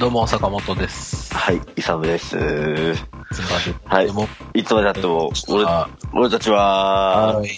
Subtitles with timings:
[0.00, 1.34] どうも、坂本です。
[1.34, 2.30] はい、イサムです。
[2.30, 3.74] すいません。
[3.84, 4.08] はい
[4.54, 7.50] いつまでたっても、俺あ、俺たちは、はい。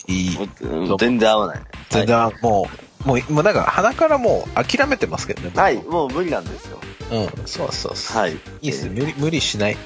[0.98, 1.61] 全然合わない。
[1.91, 2.69] 全然、も
[3.05, 5.51] う、もう、もうなんか、鼻からもう諦めてますけどね。
[5.51, 6.79] 僕はい、もう無理なんですよ。
[7.12, 8.20] うん、そうそうそう。
[8.20, 8.33] はい。
[8.33, 9.77] いいっす無理、無理しない。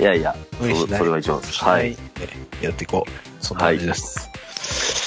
[0.00, 0.88] いやいや、無理しない。
[0.88, 1.64] そそれが一番です。
[1.64, 1.96] ははいい。。
[2.60, 3.44] やっていこう。
[3.44, 4.28] そんな感じです。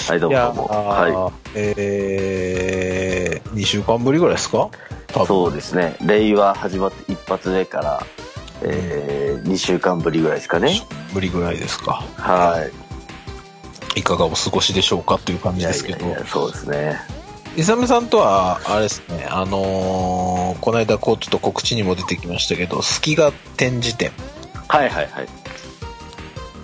[0.09, 0.67] はい、どうもどうも。
[0.67, 4.69] はーえー、2週間ぶりぐらいですか。
[5.13, 5.95] そうですね。
[6.01, 8.05] 令和始まって一発目から、
[8.61, 10.81] えー、2週間ぶりぐらいですかね。
[11.13, 12.03] ぶりぐらいですか。
[12.17, 12.69] は
[13.95, 15.57] いかがお過ごしでしょうかという感い。
[15.57, 16.99] いじですけどそうですね。
[17.55, 24.11] イサムさんとは、あれですね、あのーこの間こうちょっと告知にも出てきましたけど、隙が展示展。
[24.67, 25.27] はいはいはい。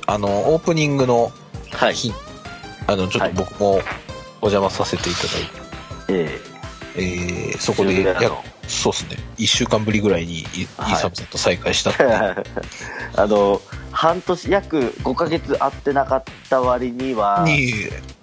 [0.05, 1.31] あの、オープニングの
[1.71, 1.95] はい。
[1.95, 2.13] 日、
[2.85, 3.71] あの、ちょっと僕も
[4.41, 5.41] お邪魔させていただい
[6.07, 8.03] て、ええー、そこで、
[8.67, 10.43] そうですね、一週間ぶりぐらいにイ,、
[10.77, 11.91] はいイサムさんと再会した
[13.15, 17.73] あの、半年、約5ヶ月会ってなかった割には、に、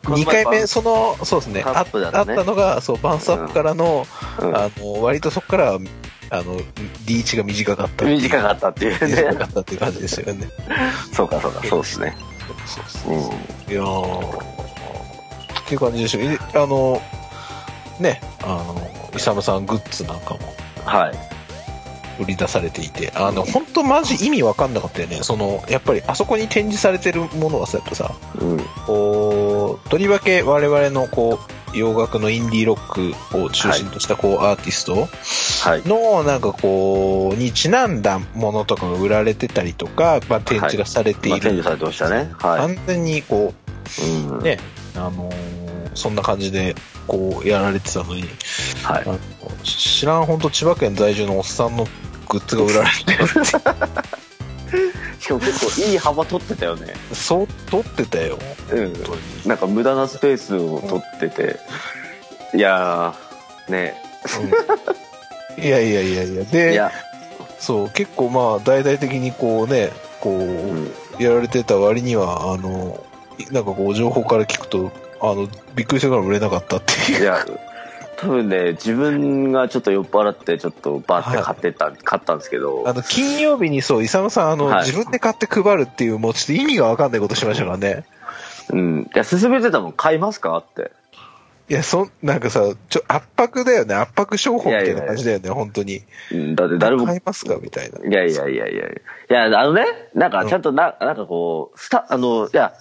[0.04, 4.06] この前2回目、その、そうですね、ねあったのが、そう、バンスアップからの、
[4.38, 5.78] うんあの、割とそこから、
[6.32, 6.56] あの、
[7.06, 8.04] リーチが短かった。
[8.04, 9.16] 短かったっていうね。
[9.16, 10.48] 短かったっていう感じですよね。
[11.12, 12.16] そうかそうか、そうですね。
[12.66, 13.20] そうそううん。
[13.20, 13.24] い
[13.74, 16.20] やー、っていう感じでしょ。
[16.20, 17.02] えあの、
[18.00, 20.40] ね、あの、イサムさんグッズなんかも
[20.84, 21.12] はい。
[22.22, 25.20] 売り出されていて、あの、本当マジ意味わかんなかったよね。
[25.22, 28.60] その、やっぱりあそこに展示されてるものはさ、やっぱさ、うん。
[28.86, 31.38] こう、とりわけ我々のこ
[31.72, 35.08] う、洋楽のインディーロックを中心としたこう、アーティスト
[35.68, 35.82] はい。
[35.86, 41.52] の、なんかこう、にちなんだものとかが売られてたりとか、まあ、展示がされてまあ、いる。
[41.52, 42.30] 展示されてましたね。
[42.38, 43.54] は完全にこ
[43.98, 44.26] う、い。
[44.26, 44.42] うん。
[44.42, 44.58] ね、
[44.94, 45.59] あのー
[45.94, 46.74] そんな感じで、
[47.06, 48.22] こう、やられてたのに、
[48.82, 49.12] はいあ。
[49.12, 49.18] の
[49.62, 51.86] 知らん、本当千葉県在住のおっさんの
[52.28, 53.44] グッズが売られてるって。
[55.20, 56.94] しかも結構いい幅取ってたよね。
[57.12, 58.38] そう、撮ってたよ。
[58.70, 58.92] うん。
[59.44, 61.60] なんか無駄なスペースを取ってて。
[62.54, 63.94] いやー、ね。
[64.40, 65.00] うん
[65.58, 66.90] いやいやいやいや、いで、や、
[67.58, 70.92] そう、結構まあ、大々的にこうね、こう、うん。
[71.18, 73.04] やられてた割には、あの、
[73.50, 77.22] なんかこう、情報から聞くと、あの、びっくりしてから売れなかったっていう。
[77.22, 77.44] いや、
[78.16, 88.04] 多分ね、自分がちょっと酔っ払って、ちょっとバーって買ってた、買ったんですけどあ、の、金曜日にそう、イサムさん、あの、はい自分で買って配るっていう、もうちょっと意味がわかんないことしましたからね。
[88.70, 89.10] うん。
[89.14, 90.92] いや、勧めてたもん買いますかって。
[91.70, 93.94] いや、そん、なんかさ、ちょ、圧迫だよね。
[93.94, 96.02] 圧迫商法みたいな感じだよね、本当に。
[96.32, 98.00] うんだって誰も買いますかみたいな。
[98.00, 99.46] いやいやいやいやいや。
[99.46, 102.74] いや、あのね、なんかちゃんとな、なんかこう、スタ、あの、いや、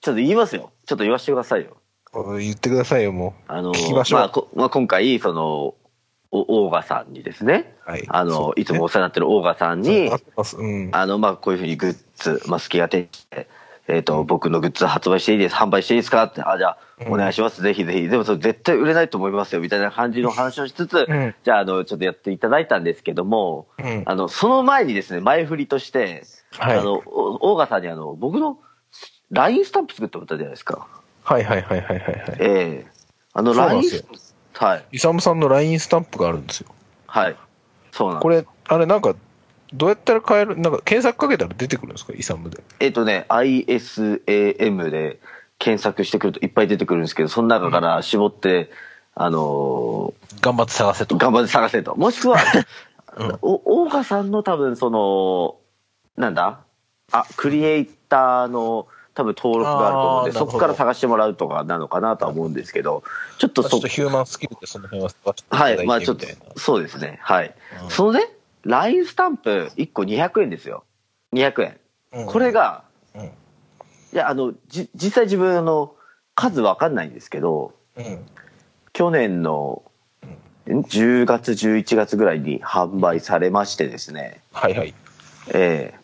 [0.00, 0.72] ちょっと言いますよ。
[0.86, 1.76] ちょっと言わせてくださいよ。
[2.12, 3.72] 言ってくださいよ、もあの、
[4.12, 5.74] まあ、こまあ、今回、その、
[6.32, 7.90] お、オーガさんにですね、う。
[7.90, 8.04] はい。
[8.08, 10.08] あの、いつもお世話になってるオーガさんに。
[10.08, 10.90] うん。
[10.92, 13.48] あの、まあ、こういうふうにグッズ、まあ、好きが手て、
[13.88, 16.78] えっ、と、僕のグッズ発売していいです、販売していいですかって、あ、じゃあ、
[17.08, 18.08] お願いします、ぜひぜひ。
[18.08, 24.02] でも、それ絶対売れないと思いますよ、みたいな感じの話をしつつ、うんじゃあ、あの、ちょっとやっていただいたんですけども、うん。
[24.06, 28.58] あの、その前にですね、前振りとして、はいあの、おオーガさんにあの、僕の
[29.30, 30.86] LINE スタンプ作ってもらったじゃないですか。
[31.22, 32.36] はいはいはいはいはいはい。
[32.40, 32.86] ええ
[33.32, 34.04] あのそうなん LINE ですよ
[34.54, 34.84] はい。
[34.92, 36.68] イサムさんの LINE スタンプがあるんですよ。
[37.06, 37.36] はい。
[37.92, 39.14] そうなんこれ、あれなんか、
[39.72, 42.12] どうやったら買える、なんか検索かけたら出てくるんですか？
[42.14, 42.62] イサムで。
[42.80, 45.20] えっ、とね、ISAM で
[45.58, 48.70] 検索してくるといっぱい出てくるんですけど、その中から絞って、
[49.14, 51.14] あの頑張って探せと。
[51.16, 51.94] ー頑張って探せと。
[51.96, 52.38] もしくは、
[53.16, 55.56] うんお、オーガさんの多分その、
[56.16, 56.60] なんだ？
[57.12, 63.02] あ、クリエイターの多分登録があると思うんで、そこから探してもらうとかなのかなとは思うんですけど、
[63.38, 65.10] ちょっとそちょっと、ヒューマンスキルでその辺は
[65.50, 66.26] はい、まあちょっと
[66.56, 67.18] そうですね。
[67.22, 67.54] はい。
[67.82, 68.28] うんそのね、
[68.62, 70.84] LINE スタンプ1個200円ですよ。
[71.32, 71.76] 200円。
[72.12, 72.84] うんこれが、
[73.14, 73.24] うん。
[73.24, 73.30] い
[74.12, 75.94] や、あの、じ、実際自分、あの、
[76.34, 78.26] 数わかんないんですけど、うん。
[78.92, 79.82] 去年の
[80.68, 84.94] ん10月、11月ぐらいに販売されましてですね、はいはい。
[85.54, 85.94] え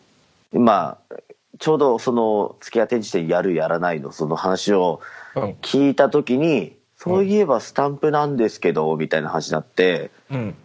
[0.53, 1.15] えまあ、
[1.59, 5.01] ちょうどその、付き合い展示店やるやらないのその話を
[5.35, 5.43] うん。
[5.61, 10.55] 聞いたときに、そういえばスタンプなんですけど、みたいな話になって、うん。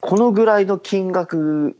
[0.00, 1.76] このぐらいの金額、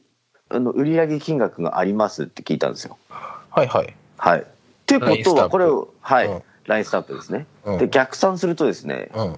[0.49, 2.99] あの、売上金額がありますって聞いたんですよ。
[3.09, 3.95] はいはい。
[4.17, 4.41] はい。
[4.41, 4.45] っ
[4.87, 7.47] てこ LINE スとは、これを、はい、うん LINE スタンプですね。
[7.65, 9.37] うんで、逆算するとですね、うん。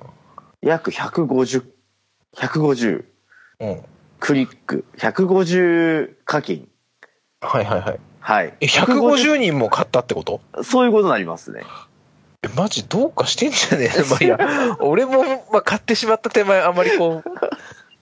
[0.63, 1.65] 約150、
[2.37, 3.05] 150
[3.61, 3.83] うん。
[4.21, 6.69] クリック、150課金。
[7.41, 8.01] はいはいはい。
[8.27, 8.55] はい。
[8.63, 10.41] え、150人も買ったってこと？
[10.63, 11.63] そういうことになりますね。
[12.43, 14.01] え、マジどうかしてんじゃねえ？
[14.09, 15.23] まあいいや、俺も、
[15.53, 17.31] まあ、買ってしまった手前、あまりこう、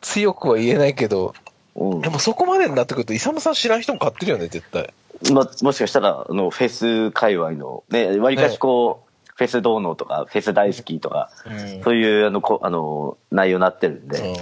[0.01, 1.35] 強くは言えないけど、
[1.75, 4.93] うんでもそこまでになってくると、イサムさん知らん人も買ってるよね、絶対。
[5.33, 14.33] ま、もしかしたら、あの、フェス界隈の、ね、わりかしこう、フェスどうのとか、フェス大好きとか、うんそういう、あの、こあの、内容になってるんで、はい。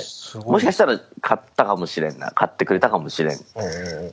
[0.00, 0.52] すごい。
[0.52, 2.30] もしかしたら買ったかもしれんな。
[2.30, 3.38] 買ってくれたかもしれん。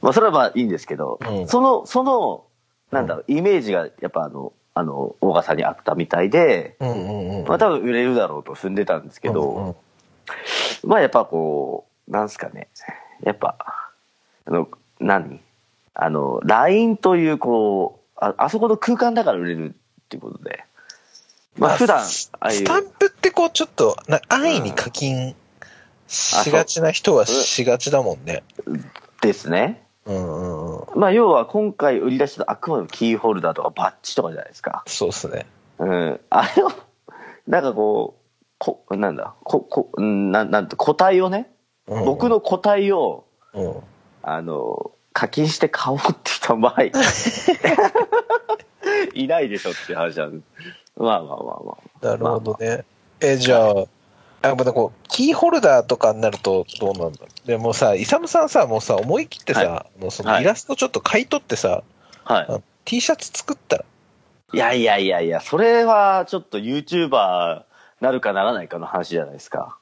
[0.02, 2.46] まあ、それはまあいいんですけど、うんその、その、
[2.92, 7.48] なんだろう、イメージがやっぱあの、あの、大賀さんにあったみたいで、うんうんうん。
[7.48, 9.76] まあ多分売れるだろうと踏んでたんですけど、
[10.84, 12.70] まあやっぱこう、なんすかね、
[13.24, 13.58] やっぱ、
[14.46, 14.68] あの、
[15.00, 15.40] 何？
[15.94, 20.64] あの、LINE というこう、ああそこの空間だから売れるっていうことで、
[21.58, 25.36] まあ普段、スああいうス、タンプってこう、ちょっと、な安易に課金
[26.10, 28.44] しがちな人はしがちだもんね。
[29.22, 29.84] ですね。
[30.06, 31.00] うんうんうん。
[31.00, 34.84] まあ要は今回売り出したあくまでもキーホルダーとかバッジとかじゃないですか。
[34.88, 35.46] そうっすね。
[35.78, 36.20] うん。
[36.30, 36.72] あれを、
[37.48, 38.20] なんかこう、
[38.58, 41.52] こ、なんだ、こ、こ、うんなん、なんて、個体をね、
[41.88, 43.76] うん僕の個体を、うん。
[44.22, 46.84] あの、課金して買おうって人はまあ、
[49.14, 50.46] いないでしょっていう話なんです。
[50.98, 52.06] まあまあまあまあ。
[52.06, 52.84] なるほどね。
[53.22, 53.74] え、じゃあ、
[54.42, 57.20] あ、またこう、キーホルダーとかになるとどうなんだ？
[57.46, 61.84] でもさ、イサムさんさ、もうさ、思い切ってさ、はもうそのはいイラストちょっと買い取ってさ、
[62.24, 63.86] はあ T シャツ作ったら、
[64.54, 64.58] い。
[64.58, 67.64] いやいやいやいや、それはちょっと YouTuber
[68.02, 69.78] なるかならないかの話じゃないですか。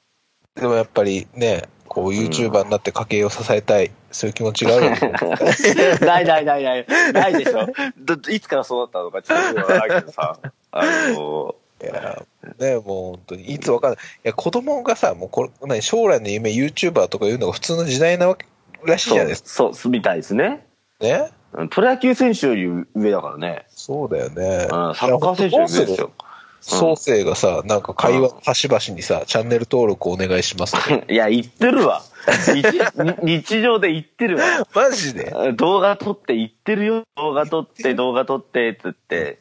[0.55, 4.89] でもやっぱりね、こう YouTuber になって家計を支えたい、そういう気持ちがある
[6.05, 6.85] ないないないない。
[7.13, 7.67] ないでしょ。
[7.97, 10.39] どいつからそうなったのかちょっとわからんけどさ。
[10.71, 12.23] あの、いや、
[12.59, 13.99] ね、もう本当に、いつわかんない。
[13.99, 18.45] いや、子供がさ、もうこれ、何、将来の夢 YouTuber とかいうのが普通の時代なわけ、
[18.85, 19.49] らしいじゃないですか。
[19.49, 20.65] そう、そう、みたいですね。
[20.99, 21.31] ね？
[21.69, 23.65] プロ野球選手より上だからね。
[23.69, 24.67] そうだよね。
[24.69, 26.11] うん、サッカー選手より上ですよ。
[26.59, 31.05] 創生がさ、なんか会話の端々にさ、チャンネル登録お願いしますって。
[31.13, 32.03] いや、言ってるわ。
[32.27, 32.61] 日
[33.23, 34.67] 日常で言ってるわ。
[34.73, 35.33] マジで？
[35.53, 37.03] 動画撮って言ってるよ。
[37.15, 39.39] 動画撮って、動画撮って、つって、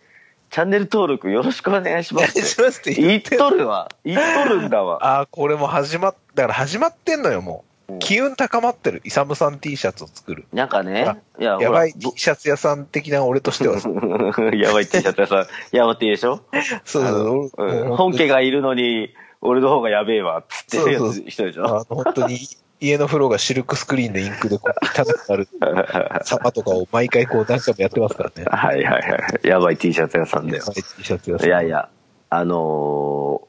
[0.57, 2.49] チャンネル登録よろしくお願いしお願います。
[2.49, 3.91] しますって言言っとるわ。
[4.07, 5.05] 言っとるんだわ。
[5.05, 7.99] ああ、これも始まっ、だから始まってんのよ、もう。
[7.99, 9.03] 機運高まってる。
[9.05, 10.47] イサムさん T シャツを作る。
[10.55, 13.77] なんかね、いや、やばいほ T シャツ屋さん的な俺としては
[14.57, 16.41] やばい T シャツ屋さん、やばっていいでしょ？
[16.87, 21.85] そうそううん本家がいるのに、俺の方がやべえわ、つってるやそうそうつ人でしょ？
[21.91, 22.39] 本当に
[22.81, 25.49] 家の風呂がシルクスクリーンでインクでこう汚くなる
[26.25, 28.45] 様とかを毎回こう何回もやってますからね。
[28.51, 29.47] はいはいはい。
[29.49, 30.67] やばい T シャツ屋さんだよや。
[30.67, 31.49] ばい T シャツ屋さん。
[31.49, 31.89] いやいや、
[32.31, 33.47] あのー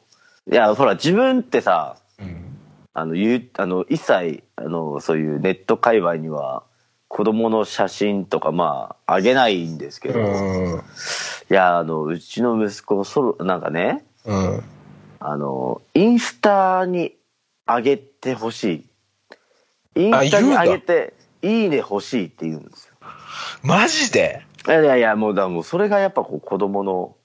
[0.49, 2.57] いや、ほら、自分ってさ、うん。
[2.93, 6.63] あの、言う、あの、一切、あの、そういうネット界隈には、
[7.09, 10.81] 子供の写真とか、まあ、あげないんですけど、いうん。
[11.49, 14.63] や、あの、うちの息子、そろ、なんかね、うん。
[15.19, 17.17] あの、インスタに
[17.67, 18.85] 上げてほしい。
[19.97, 22.93] インスタに上げて、いいね欲しいって言うんですよ。
[23.63, 24.45] マジで？
[24.67, 27.15] いやいやいや、もう、だもう、それがやっぱこう、子供の、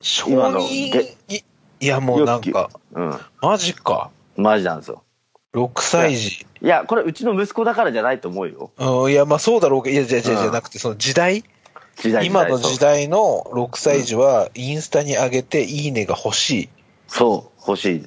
[0.00, 0.92] 承今の認？
[0.92, 1.44] げい
[1.80, 4.10] いや、もうなんか、うん、マジか。
[4.36, 5.02] マジなんですよ。
[5.54, 6.46] 6歳児。
[6.60, 8.70] いや、これ、うちの息子だからじゃないと思うよ。
[8.78, 11.44] うん、いや、まあそうだろうけど、いや、じゃじゃじゃなくて、その時代？
[11.96, 16.68] 時代今の時代の6歳児は、インスタに上げて、いいねが欲しい。
[17.08, 18.06] そう、欲しい。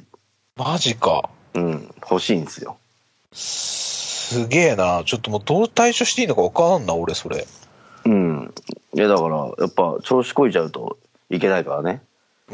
[0.55, 1.29] マジか。
[1.53, 2.77] うん、欲しいんですよ。
[4.25, 5.03] すげえな。
[5.05, 7.45] ちょっともうどう対処していいのか分からんな、俺、それ。
[8.05, 8.53] うん。
[8.93, 10.97] いや、だから、やっぱ、調子こいちゃうと
[11.29, 12.01] いけないからね。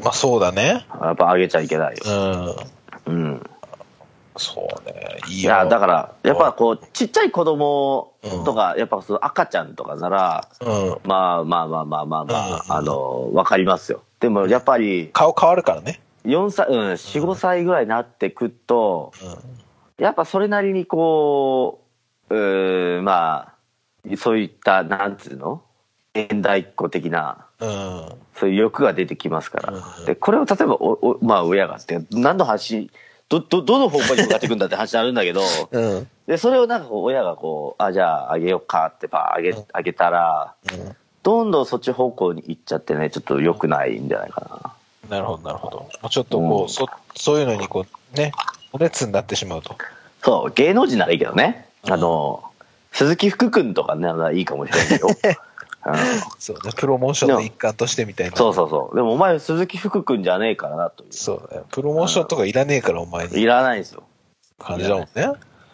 [0.04, 0.86] まあそうだね。
[1.02, 2.04] やっぱ上げちゃいけないよ。
[3.08, 3.14] うん。
[3.14, 3.50] うん。
[4.38, 5.20] そうね。
[5.30, 10.98] いいや、だから、やっぱこう、ちっちゃい子供うんとか、やっぱその赤ちゃんとかなら、うん。
[11.04, 14.04] まあまあまあまあまあまあ、うんあの、わかりますよ。
[14.20, 16.02] でも、やっぱり、顔変わるからね。
[16.26, 19.61] 4歳、うん、4、5歳ぐらいになってくと、う
[20.02, 21.84] やっぱそれなりにこ
[22.32, 23.54] う、うーま
[24.10, 25.62] あ、そういった、なんつうの？
[26.16, 27.64] 現代っ子的な、ん。
[27.64, 28.14] うん。
[28.36, 29.74] そういう欲が出てきますから。
[29.74, 32.90] うんで、これを例えばお、おまあ親がって、何の話、
[33.30, 36.08] ど、ど、どの方向に向かっていくんだって話あるんだけど、 うん。
[36.26, 40.56] で、それをなんかこう、親がこう、あ、じゃああげようかってば、あげ、あげたら、
[41.22, 44.74] どんどんそっち方向に行っちゃってね、ちょっと良くないんじゃないか
[45.08, 46.10] なるほど、なるほど。
[46.10, 48.32] ちょっとこう、うんそ、そういうのにこう、ね、
[48.74, 49.70] お熱になってしまうと。
[49.72, 49.78] な。
[50.24, 51.68] そう、芸能人ならいいけどね。
[51.84, 52.44] あの、
[52.92, 55.08] 鈴木福君とかならいいかもしれないよ。
[55.84, 55.96] うん
[56.38, 58.38] そうね、プロモーションの一環としてみたいな。
[58.38, 58.96] そうそうそう。
[58.96, 61.62] でもお前鈴木福君じゃねえからなといそうね。
[61.72, 63.30] プロモーションとかいらねえから、お前う。
[63.36, 63.42] に。
[63.42, 64.04] いらないんですよ。
[64.60, 65.32] 感じだもんね。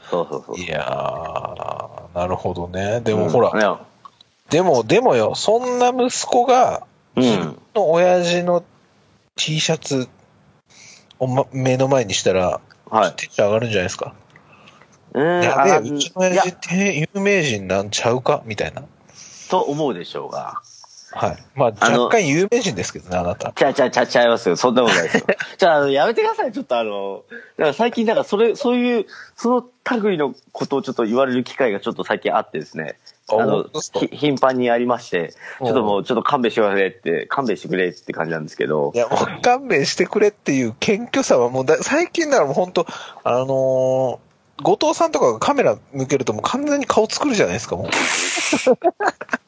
[0.09, 0.57] そうそうそう。
[0.57, 3.01] いやー、なるほどね。
[3.01, 3.77] でもうんほら、ね
[4.49, 6.83] でも、でもよ、そんな息子が、
[7.17, 8.63] うん自分の親父の
[9.35, 10.07] T シャツ
[11.19, 13.13] を、ま、目の前にしたら、はい。
[13.15, 14.13] テンション上がるんじゃないですか？
[15.13, 18.41] うん、やべえ、あうちの親父って有名人なんちゃうか？
[18.45, 18.83] みたいな。
[19.49, 20.61] と思うでしょうが。
[21.17, 21.37] はい。
[21.55, 23.51] まあ、若干有名人ですけどね、あなた。
[23.51, 24.55] ちゃちゃちゃちゃいますよ。
[24.55, 25.25] そんなことないですよ。
[25.57, 26.51] じゃあ、あのやめてください。
[26.51, 27.23] ちょっとあの、
[27.57, 29.05] だから最近、だからそれ、そういう、
[29.35, 29.65] その
[30.01, 32.97] 類のことをちょっと言われる機会がちょっと最近あってですね。
[33.29, 33.65] ああの
[34.11, 38.97] 頻繁にありまして、ちょっともう、ちょっと勘弁してくれって、勘弁してくれって感じなんですけどい。
[38.97, 42.85] や、もう勘弁してくれっていう謙虚さはもうだ、最近だからもう本当
[43.23, 44.27] あのー
[44.63, 47.89] 後藤さんとかがカメラ向けるともう完全に顔作るじゃないですか、も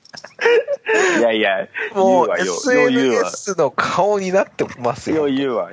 [1.19, 1.97] いやいや、う。
[1.97, 2.29] もう。
[2.39, 5.23] SNS の顔になってますよ。
[5.23, 5.71] 余裕は。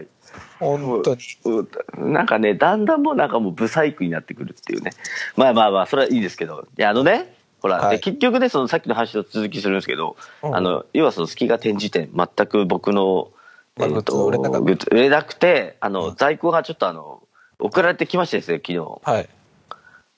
[0.58, 1.20] 本当に。
[1.44, 1.62] う
[2.08, 4.92] んなんかね、だんだんもうなんかもうブサイクになってくるっていうね。
[5.37, 6.66] まあまあまあ、それはいいですけど。
[6.78, 13.30] いや、あのね、ほら、はいで結局ね、そのさっきの話と続きするんですけど、うんあの、要はその月が展示店、全く僕の、
[13.76, 17.23] まあグッズ売れなかったグッズ売れなくて、あの、うん在庫がちょっとあの、
[17.58, 19.00] 送られてきましてですね、昨日。
[19.02, 19.28] はい。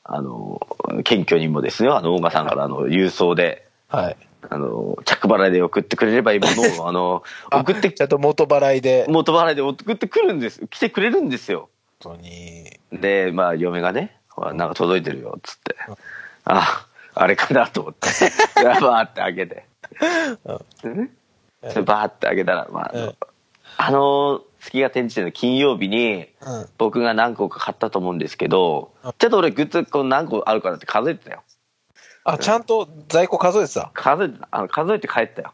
[0.04, 0.60] あの、
[1.04, 4.16] 謙虚にもですね、あの、大賀さんからあの、郵送で、はい。
[4.49, 9.07] あの、着払いで送ってくれればいいものを、 あの、あ送ってちゃんと元払いで。
[9.09, 10.66] 元払いで送ってくるんです。
[10.68, 11.68] 来てくれるんですよ。
[12.02, 12.78] 本当に。
[12.92, 15.95] で、まあ、嫁がね、ほら、なんか届いてるよ、つってうん。
[16.45, 18.09] あ、あれかなと思って。
[18.62, 19.64] バーって開けて。
[20.83, 21.11] でね
[21.85, 23.16] バーって開けたら、まあ、あのうん
[23.80, 26.68] あの、月が展示店の金曜日に、うん。
[26.78, 31.42] 僕が何個か買ったと思うんですけどうん、ちょっと俺グッズこう何個あるかなって数えてたよ。
[32.32, 33.90] あ、ちゃんと在庫数えてた？
[33.94, 35.52] 数えてた、あの数えて帰ったよ。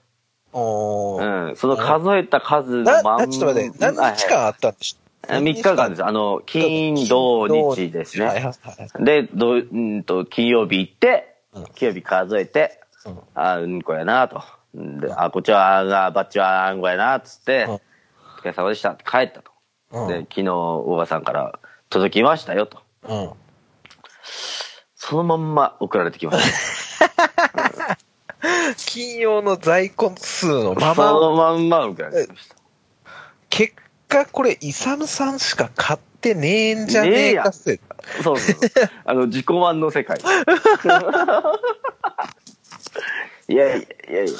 [0.53, 1.49] おー。
[1.51, 1.57] うん。
[1.57, 6.05] その数えた数のな、まんな、ちょっと待って、何日間あったんでしょ？3日間です。
[6.05, 8.27] あの、金、土、日ですね。
[8.27, 8.53] はいはいは
[9.01, 9.05] い。
[9.05, 14.43] で、どうんと、金曜日行ってうん、金曜日数えて、うんあ、うんこやなと。
[14.75, 17.81] で、あ、こっちは、が、バッチはあんこやな、つって、うんお
[18.45, 19.51] 疲れ様でしたって帰ったと。
[19.93, 22.79] うんで、昨日、大場さんから届きましたよと。
[23.09, 23.31] うん。
[25.07, 27.99] そのまんま送られてきました。
[28.77, 32.57] 金曜の在庫数のまそま、のまんま送られてきました。
[33.51, 33.75] 結
[34.09, 37.81] 果これ、イサムさんしか買ってねえんじゃねえかせ。
[38.23, 38.71] そうそうそう。
[39.05, 40.17] あの、自己満の世界。
[43.47, 44.33] いやいやいやいや。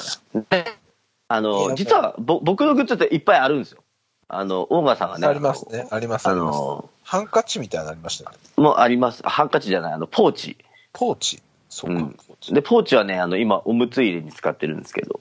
[1.27, 3.83] あいの、や実はぼ僕のグッズっていっぱいあるんですよ。
[4.27, 5.27] あの、大川さんがね。
[5.27, 5.87] ありますね。
[5.91, 6.27] あります。
[6.27, 6.33] あ。
[6.33, 8.37] の、ハンカチみたいなのありましたね。
[8.57, 9.21] もうあります。
[9.23, 10.57] ハンカチじゃない、あの、ポーチ。
[10.93, 11.41] ポーチ？
[11.69, 12.53] そうか、うん。
[12.53, 15.19] で、ポーチはね、あの、今、おむつ入れに使ってるんですけど。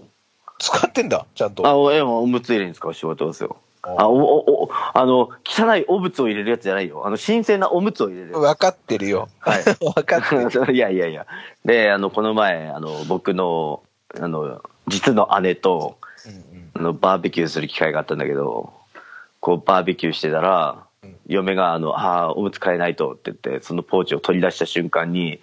[0.58, 1.66] 使ってんだ、ちゃんと。
[1.66, 3.56] あ、おえおむつ入れに使う仕事ですよ。
[3.82, 7.06] あ、お、お、お、あの、汚いおむつを入れるやつじゃないよ。
[7.06, 8.40] あの、新鮮なおむつを入れるやつ。
[8.40, 9.28] 分かってるよ。
[9.40, 10.72] はい 分かってる。
[10.74, 11.26] いやいやいや。
[11.64, 13.82] で、あの、この前、あの、僕の、
[14.18, 18.72] あの、実の姉と、うんあの、バーベキューする機会があったんだけど、
[19.44, 25.38] こう、バーベキューしてたら、うん嫁が、あの、ああ、おむつ買えないとって言って、そのポーチを取り出した瞬間に、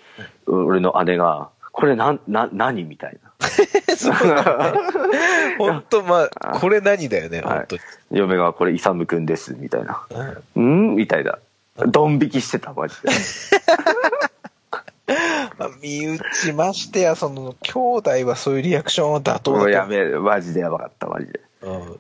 [0.48, 2.84] 俺の姉が、これなん、な、何？
[2.84, 3.32] みたいな。
[5.60, 7.82] 本当まあ、これ何だよね、はい本当に。
[8.12, 10.02] 嫁が、これ、イサムくんです、みたいな。
[10.56, 10.96] うんん？
[10.96, 11.38] みたいな。
[11.88, 13.10] ドン引きしてた、マジで。
[15.60, 19.86] まあ、身内ましてや、その、兄弟はそういうリアクションは妥当だとや
[20.20, 21.40] マジでやばかった、マジで。
[21.62, 22.00] うん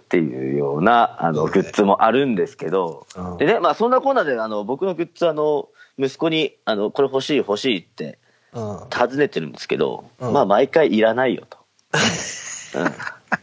[0.00, 5.68] っていうような、あの、グッズもあるんですけど、うんでね、まあそんなコーナーで、あの、僕のグッズ、あの、
[5.98, 8.18] 息子に、あの、これ欲しい欲しいって
[8.52, 8.78] うん。
[8.90, 11.58] 尋ねてるんですけど、うんまあ毎回いらないよと。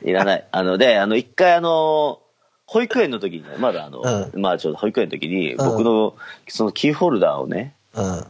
[0.04, 0.10] うん。
[0.10, 0.48] いらない。
[0.52, 2.20] あの、で、あの、一回あの、
[2.66, 6.16] 保育園の時にね、まだあの、うまあちょっと保育園の時に、ん僕の、
[6.48, 8.26] そのキーホルダーをね、うん。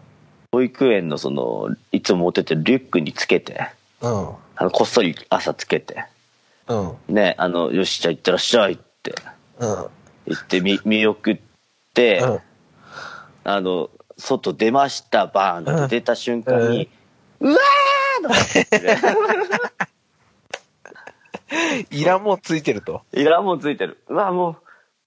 [0.51, 3.69] 保育園のその、いつも持ってってるリュックにつけて、
[4.01, 4.29] うん。
[4.55, 6.05] あの、こっそり朝つけて、
[6.69, 7.13] うん。
[7.15, 9.13] ね、あの、よし、じゃあ行ってらっしゃいって
[9.59, 9.87] うん。
[10.27, 11.39] 言ってみ、見送っ
[11.93, 12.39] て、うん。
[13.43, 16.89] あの、外出ました、バーンって出た瞬間に、
[17.39, 18.97] うわーとかってね
[21.89, 23.01] いらんもんついてると。
[23.13, 24.03] いらんもんついてる。
[24.07, 24.55] うわ、もう、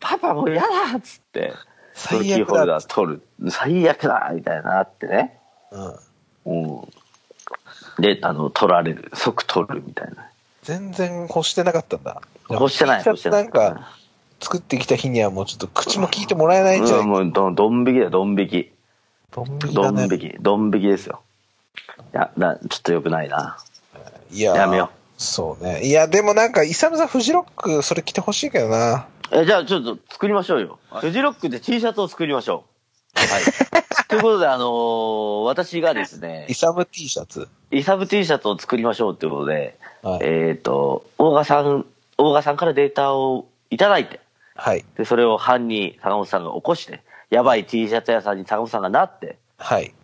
[0.00, 1.52] パパもう嫌だっつって、
[1.94, 2.80] 最悪キーホルダだ。
[2.80, 3.22] ー取る。
[3.50, 5.38] 最悪だみたいななってね。
[6.44, 6.80] うん。
[6.80, 8.02] うん。
[8.02, 9.10] で、あの、取られる。
[9.14, 10.31] 即取るみたいな。
[10.62, 12.22] 全然欲してなかったんだ。
[12.50, 13.36] 欲してない、T シャツ欲してな。
[13.36, 13.88] ないんか、
[14.40, 18.72] 作ってきた日にはもうちょっと口も聞いてもらえないんじゃうん、ないもうど、どん引きだよ、どん引き。
[19.32, 20.08] ドン引きどだね。
[20.08, 20.28] ん引き。
[20.40, 21.22] どん引きですよ。
[22.14, 23.58] いや、だちょっと良くないな。
[24.30, 25.84] いやーやめよそうね。
[25.84, 29.06] いや、でもなんか、イサムさん、フジロック、それ着てほしいけどな。
[29.30, 30.78] え、じゃあちょっと作りましょうよ。
[31.00, 32.64] フジロックで T シャツを作りましょ
[33.16, 33.18] う。
[33.18, 33.42] はい。
[34.08, 37.48] ということで、あのー私がですねイ、サム T シャツ。
[37.72, 40.20] イサブ T シャツを作りましょうということで、はい。
[40.22, 41.86] えっ、と、大賀さん、
[42.18, 44.20] 大賀さんからデータをいただいて、
[44.54, 44.84] はい。
[44.96, 47.00] で、それを班に坂本さんが起こして、
[47.30, 49.94] やばい T シャツ屋さんに坂本さんがなって、はい。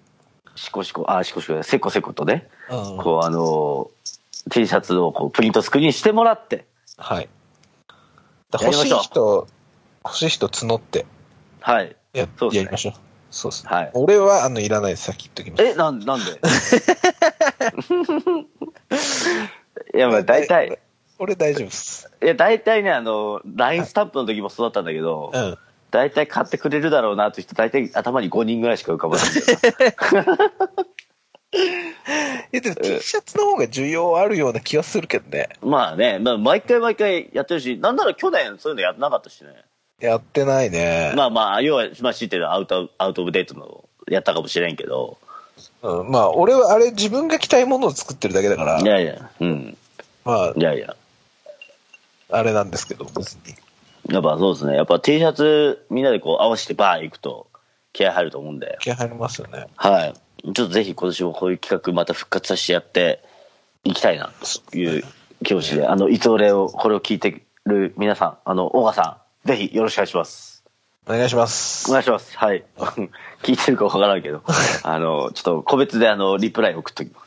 [0.57, 2.99] シコシコ、あ、シコシコ、セコセコとね、うん。
[2.99, 3.91] こうあの、
[4.51, 6.65] T シャツをこうプリントスクリーンしてもらって、
[6.97, 7.29] はい。
[8.51, 9.47] だ欲しい人、
[10.05, 11.05] 欲しい人募って、
[11.61, 11.95] はい。
[12.19, 13.08] や、そうっすねやりましょう。
[13.31, 13.71] そうっすね。
[13.73, 15.05] はい俺は、あの、いらないです。
[15.05, 15.63] さっき言っときます。
[15.65, 16.33] え、なん、なんで？
[19.95, 20.79] いや、まあ大体、
[21.19, 22.11] 俺大丈夫です。
[22.23, 25.59] いや、大体ね、あの、LINE スタンプの時もそうだったんだけど、うん。
[25.91, 30.53] 大体買ってくれるだろうなって人、大体頭に5人ぐらいしか浮かばないんだよな。
[32.53, 35.49] え、でも T シャツの方が需要あるような気がするけどね。
[35.63, 39.51] まあね、まあ、毎回毎回やってるし、なんなら去年そういうのやってなかったしね。
[40.01, 41.13] やってないね。
[41.17, 45.19] まあまあ、要は、まあ、知ってるアウト、アウトオブデートのやったかもしれんけど、
[45.83, 49.77] うん、まあ、俺はあれ自分が着たいものを作ってるだけだからい、やいや、うん。
[50.25, 50.95] まいやいや。
[52.31, 53.55] あ、あれなんですけど、別に。
[54.13, 54.77] やっぱそうですね。
[54.77, 57.49] やっぱ T シャツみんなでこう合わせてバー行くと
[57.93, 58.79] 気合入ると思うんで。
[58.81, 59.67] 気合入りますよね。
[59.77, 60.15] はい。
[60.45, 63.23] ちょっとぜひ今年もこういう企画また復活させてやって
[63.85, 64.31] いきたいな
[64.71, 65.05] という
[65.45, 70.65] 気持ちで、あの、いつ俺を、これを聞いてる皆さん、あの、大賀さん、ぜひよろしくお願いします。
[71.07, 71.89] お願いします。
[71.91, 72.37] お願いします。
[72.37, 72.65] はい。
[73.43, 74.43] 聞いてるかわからんけど、
[74.83, 77.21] あの、ちょっと個別であの、リプライ送っときま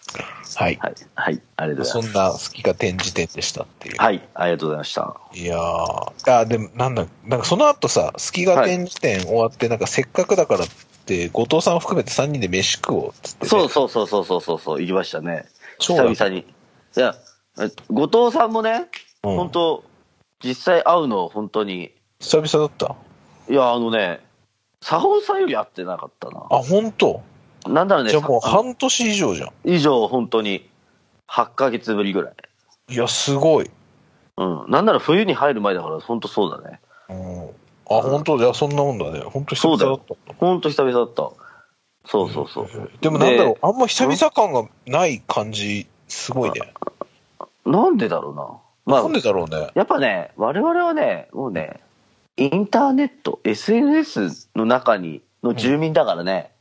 [0.43, 0.57] す。
[0.57, 0.77] はい。
[0.79, 0.93] はい。
[1.15, 1.41] はい。
[1.55, 2.11] ありがとうございます。
[2.13, 3.95] そんな好きが展示展でしたっていう。
[3.97, 4.21] はい。
[4.35, 5.15] ありがとうございました。
[5.33, 10.67] いやー、あ、でも、なんだ、なんかその後さ、好きが展示展終わって、なんかせっかくだからっ
[11.05, 13.49] て、後藤さんを含めて3人で飯食おうっつって、ね。
[13.49, 15.45] そうそうそうそうそうそうそう、行きましたね。
[15.79, 16.41] 超久々に。
[16.41, 17.15] いや、
[17.59, 18.87] え後藤さんもね、
[19.23, 19.83] うん本当
[20.43, 22.95] 実際会うの本当に、久々だった。
[23.51, 24.21] いや、あのね、
[24.79, 26.45] 佐保さんより会ってなかったな。
[26.49, 27.21] あ、本当？
[27.67, 29.49] なんだろうね、じゃあもうさ半年以上じゃん。
[29.65, 30.69] 以上本当に、
[31.27, 32.33] 8ヶ月ぶりぐらい。
[32.89, 33.69] いや、すごい。
[34.37, 34.65] うん。
[34.69, 36.79] なんなら冬に入る前だから、本当そうだね。
[37.09, 37.50] うん。
[37.89, 38.37] あ、本当？
[38.37, 39.19] じゃあそんなもんだね。
[39.22, 40.33] 本当久々だった。
[40.35, 41.31] 本当久々だった。
[42.05, 42.91] そうそうそう。
[43.01, 46.74] でもなんだろうで、あんま久々感がない感じ、すごいね。
[47.65, 48.48] なんでだろうな。
[48.85, 49.69] まあなん、でだろうね。
[49.75, 51.81] やっぱね、我々はね、もうね、
[52.37, 56.51] インターネット、SNS の中に、の住民だからね、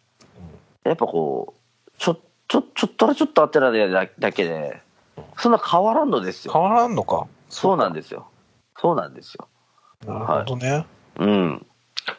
[0.85, 4.81] やっぱこう、ちょ、ちょ、ちょっとらちょっとあってらだだけで、
[5.39, 6.53] そんな変わらんのですよ。
[6.53, 7.27] 変わらんのか。
[7.49, 8.29] そうなんですよ。
[8.79, 9.49] そうなんですよ。
[10.07, 10.87] なるほどね。
[11.19, 11.67] うん。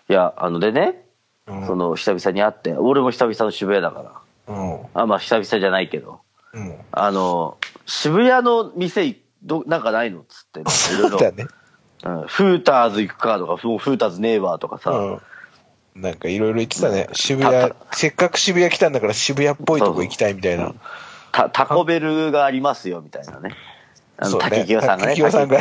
[0.10, 1.06] いや、あのでね、
[1.48, 4.56] うんその久々に会って、俺も久々の渋谷だから。
[4.56, 4.80] うん。
[4.94, 6.22] あ、まあ久々じゃないけど。
[6.54, 6.78] うん。
[6.92, 11.18] あの、渋谷の店、ど、なんかないのっつって、いろそいうろ。
[11.20, 11.48] だね。
[12.04, 15.22] うんフーターズ行くかとか、フフーターズネイバーとかさ、う
[15.98, 16.02] ん。
[16.02, 17.10] なんかいろいろ言ってたね。
[17.14, 20.74] 渋谷、せっかく渋谷来たんだから渋谷っぽいとこ行きたいみたいな。
[21.32, 23.56] タタコベルがありますよみたいなね。
[24.18, 25.16] あの、そうね竹清さんがね。
[25.16, 25.60] 竹清さんが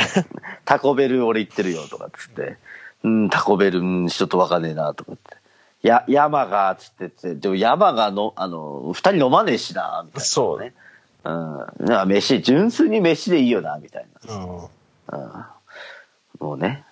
[0.64, 2.56] タコベル俺行ってるよとかっつって。
[3.02, 5.40] うん、タコベル、うん、ちょっとわかんねえなとかって。
[5.82, 10.24] や、山が、つってって、でも山がの、あの、二人飲まねえしな、みたいな、ね。
[10.24, 10.74] そうね。
[11.24, 11.32] うん。
[11.32, 14.38] なんか飯、純粋に飯でいいよな、みたいうん。
[14.38, 14.44] な。
[14.44, 15.44] うん。
[16.40, 16.84] もうね、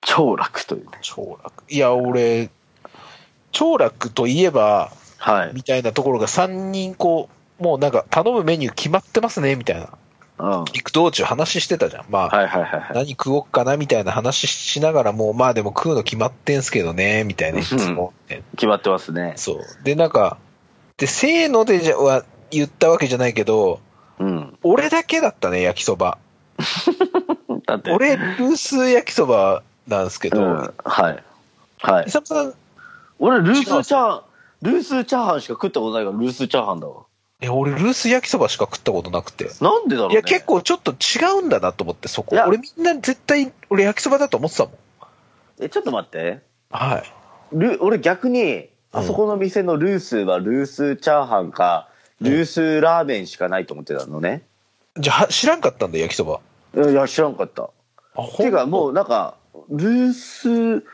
[0.00, 0.98] 超楽というね。
[1.02, 1.64] 超楽。
[1.68, 2.50] いや、俺、
[3.50, 5.52] 超楽といえば、はい。
[5.54, 7.28] みたいなところが3人こ
[7.60, 9.88] う、もうなんか頼むメニュー決まってますね、みたいな。
[10.38, 10.48] うん。
[10.48, 12.04] はい行く道中話してたじゃん。
[12.08, 12.90] まあ、はいはいはい。
[12.94, 18.42] 何食おっかなみたいな話しながらもう、まあでも食うの決まってんすけどね、みたいな質問って。
[18.56, 19.34] 決まってますね。
[19.36, 19.84] そう。
[19.84, 20.38] で、なんか、
[20.96, 23.80] で、せーのでじゃは言ったわけじゃないけど、
[24.18, 24.58] うん。
[24.62, 26.18] 俺だけだったね、焼きそば。
[27.66, 31.22] だって、俺、ルース焼きそばなんですけど、うん、はい。
[31.80, 32.10] はいイ。
[32.10, 32.54] サムさん、
[33.18, 34.24] 俺、ルースチャーハ
[34.62, 37.04] ン、ルースチャーハンしか食ったことないから、ルースチャーハンだわ。
[37.40, 39.50] え、俺、ルース焼きそばしか食ったことなくて。
[39.60, 40.46] なんでだろう、ね、いや、結。
[40.46, 42.38] 構ちょっと違うんだなと思って、そこい。
[42.38, 44.74] や俺みんな絶対、俺焼きそばだと思ってたもん。
[45.60, 46.40] え、ちょっと待って。
[46.70, 47.12] はい。
[47.52, 51.88] ル俺逆に、あそこの店のルースはルースチャーハンか、
[52.20, 54.42] ルースラーメンしかないと思ってたのね。
[54.96, 56.40] じゃあ、知らんかったんだ、焼きそば。
[56.74, 57.64] いや知らんかった。
[57.64, 57.68] あ、
[58.14, 59.36] ほてか、もうなんか、
[59.70, 60.84] ルース、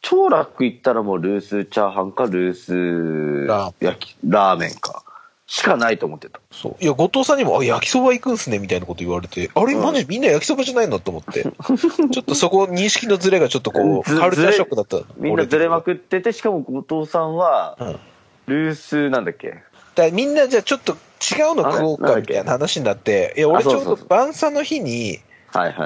[0.00, 5.04] 超楽行ったらもうルースチャーハンか、ルースラー焼き、ラーメンか。
[5.46, 6.40] しかないと思ってた。
[6.50, 6.76] そう。
[6.82, 10.98] いや、後藤さんにも、あ、焼きそば行くんすね、みたいなこと言われて、あれ、うんマジみんな焼きそばじゃないの？
[10.98, 11.42] と思って。
[11.44, 14.98] ちょっとそこ、認識のズレがちょっとこう、ずカルチャーショックだった。
[15.18, 17.98] みんなずれまくくってて、しかも後藤さんは、うん。
[18.46, 19.62] ルースなんだっけ？
[19.94, 25.20] だみんなじゃあちょっと違うの食おうか、みたいな話になって、いや、俺ちょうど晩餐の日に。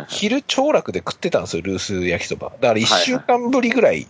[0.08, 2.52] 昼超楽で食ってたんですよ、ルース焼きそば。
[2.60, 4.08] だから一週間ぶりぐらい、うん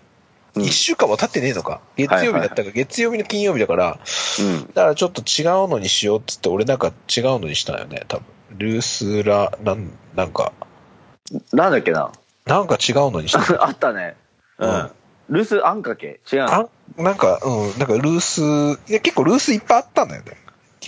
[0.58, 1.82] 一週間は経ってねえのか。
[1.96, 3.98] 月曜日だったか、月曜日の金曜日だから、
[4.40, 4.66] うん。
[4.68, 8.24] だからちょっと違うのにしようっつって、俺なんか違うのにしたよね、多分。
[8.56, 10.54] ルースラ、なん、なんか、
[11.52, 12.10] なんだっけな？
[12.46, 13.40] なんか違うのにした。
[13.66, 14.16] あったね。
[14.58, 14.90] うん。
[15.28, 16.20] ルースあんかけ？
[16.32, 16.54] 違うの？
[16.54, 20.38] あなんか、うん、なんかルース、いや結構ルースいっぱいあったんだよね。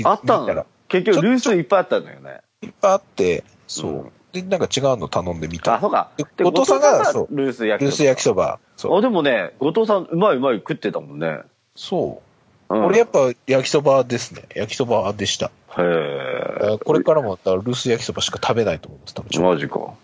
[0.05, 2.41] きあったらの結局ルースいっぱいあったんだよね。
[2.63, 3.93] いっぱいあって、そう。
[3.93, 5.77] うんで、なんか違うの頼んでみた。
[5.77, 6.11] あ、そうか。
[6.19, 8.59] 後藤さんがそうルース焼きルース焼きそば。
[8.77, 8.99] そう。
[8.99, 11.39] あ、でもね、後藤さん、うまいうまい食ってたもんね。
[11.75, 12.21] そ
[12.69, 12.75] う。
[12.75, 14.43] うん、俺やっぱ焼きそばですね。
[14.55, 15.47] 焼きそばでした。
[15.47, 16.65] へええ。
[16.75, 19.55] ーこれからもまたルース焼きそばしか食べないと思ってたもん。
[19.55, 19.79] マジか。
[19.79, 19.95] は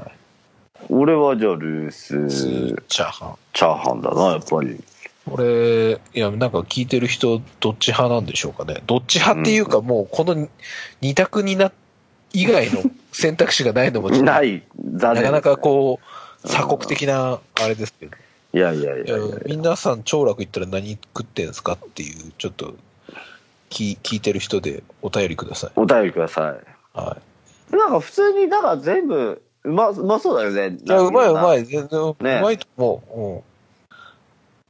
[0.00, 0.12] い
[0.88, 3.34] 俺はじゃあルースチャーハン。
[3.52, 4.82] チャーハンだな、やっぱり。
[5.30, 8.82] 俺、いや、なんか聞いてる人、どっち派なんでしょうかね。
[8.86, 10.48] どっち派っていうか、もうこの
[11.00, 11.72] 二択にな、
[12.32, 12.82] 以外の
[13.12, 14.62] 選択肢がないのもない。
[14.94, 15.22] 残念。
[15.22, 16.00] なかなかこ
[16.44, 18.16] う、鎖国的な、あれですけど。
[18.54, 22.74] いやいやいいや皆さん、長楽行ったら何食ってんすかっていう、ちょっと、
[23.70, 25.70] 聞聞いてる人でお便りください。
[25.76, 26.56] お便りくださ
[26.92, 27.16] は
[27.72, 27.74] い。
[27.74, 27.76] い。
[27.76, 30.76] なんか普通に、なんか全部、うま、うまそうだよね。
[30.84, 31.62] いや、うまいうまい。
[31.62, 31.64] い。
[31.64, 33.20] 全然、うねまいと思う。
[33.20, 33.51] うん。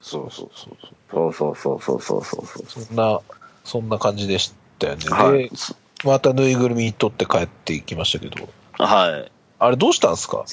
[0.02, 0.76] そうそうそう
[1.10, 2.66] そうそうそうそうそうそうそう。
[2.66, 2.84] そう。
[2.84, 3.20] そんな、
[3.64, 5.08] そんな感じでしたよね。
[5.08, 5.50] はいで、。
[6.04, 9.32] またぬいぐるみ取って帰っていきましたけど、はい。
[9.60, 10.44] あれどうしたんですか？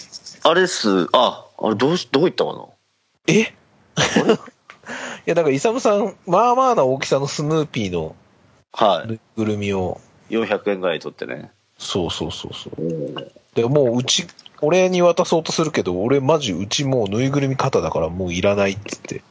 [0.44, 1.08] あれっす。
[1.14, 2.66] あ、あれどうし、どこ行ったかな？
[3.28, 3.54] え？
[5.26, 8.16] いや、だから、イサムさん、まあまあな大きさのスヌーピーの
[8.72, 10.36] はぬいぐるみを、い。
[10.36, 11.52] 400円ぐらい取ってね。
[11.78, 13.32] そうそうそうそう。
[13.56, 14.28] で、もううち、
[14.62, 19.22] 俺に渡そうとするけど、俺マジうちもうぬいぐるみ肩だからもういらないっつって、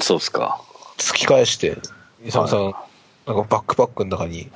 [0.00, 0.60] そうっすか。
[0.96, 1.78] 突き返して、
[2.24, 4.50] イサムさん、なんかバックパックの中に、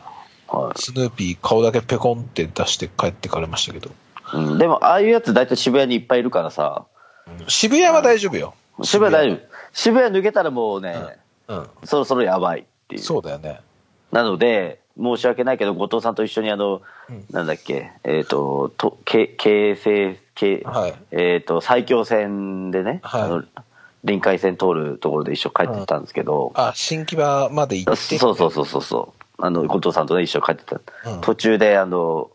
[0.48, 3.92] はスヌーピー顔だけペコンって出して帰ってかれましたけど、い。
[4.35, 6.85] うん、でも、ああいうやつ大体渋谷にいっぱいいるからさ、
[7.48, 8.54] 渋谷は大丈夫よ。
[8.82, 9.40] 渋谷大丈夫。
[9.72, 11.66] 渋谷抜けたらもうね、うん。
[11.85, 13.02] そろそろやばいっていう。
[13.02, 13.61] そうだよね。
[14.11, 20.94] なので、申し訳ないけど、後藤さんと一緒にあの、うんなんだっけ、えっ、と、と、け、京成、京、はい。
[21.11, 23.62] えっ、と、埼京線でね、はい
[24.05, 28.19] 臨海線通るところで一緒帰ってたんですけど、あ、新木場まで行って。
[28.19, 29.23] そうそうそうそうそう。
[29.38, 30.81] あの、後藤さんとね、一緒に帰ってた。
[31.11, 32.31] うん途中で、あの、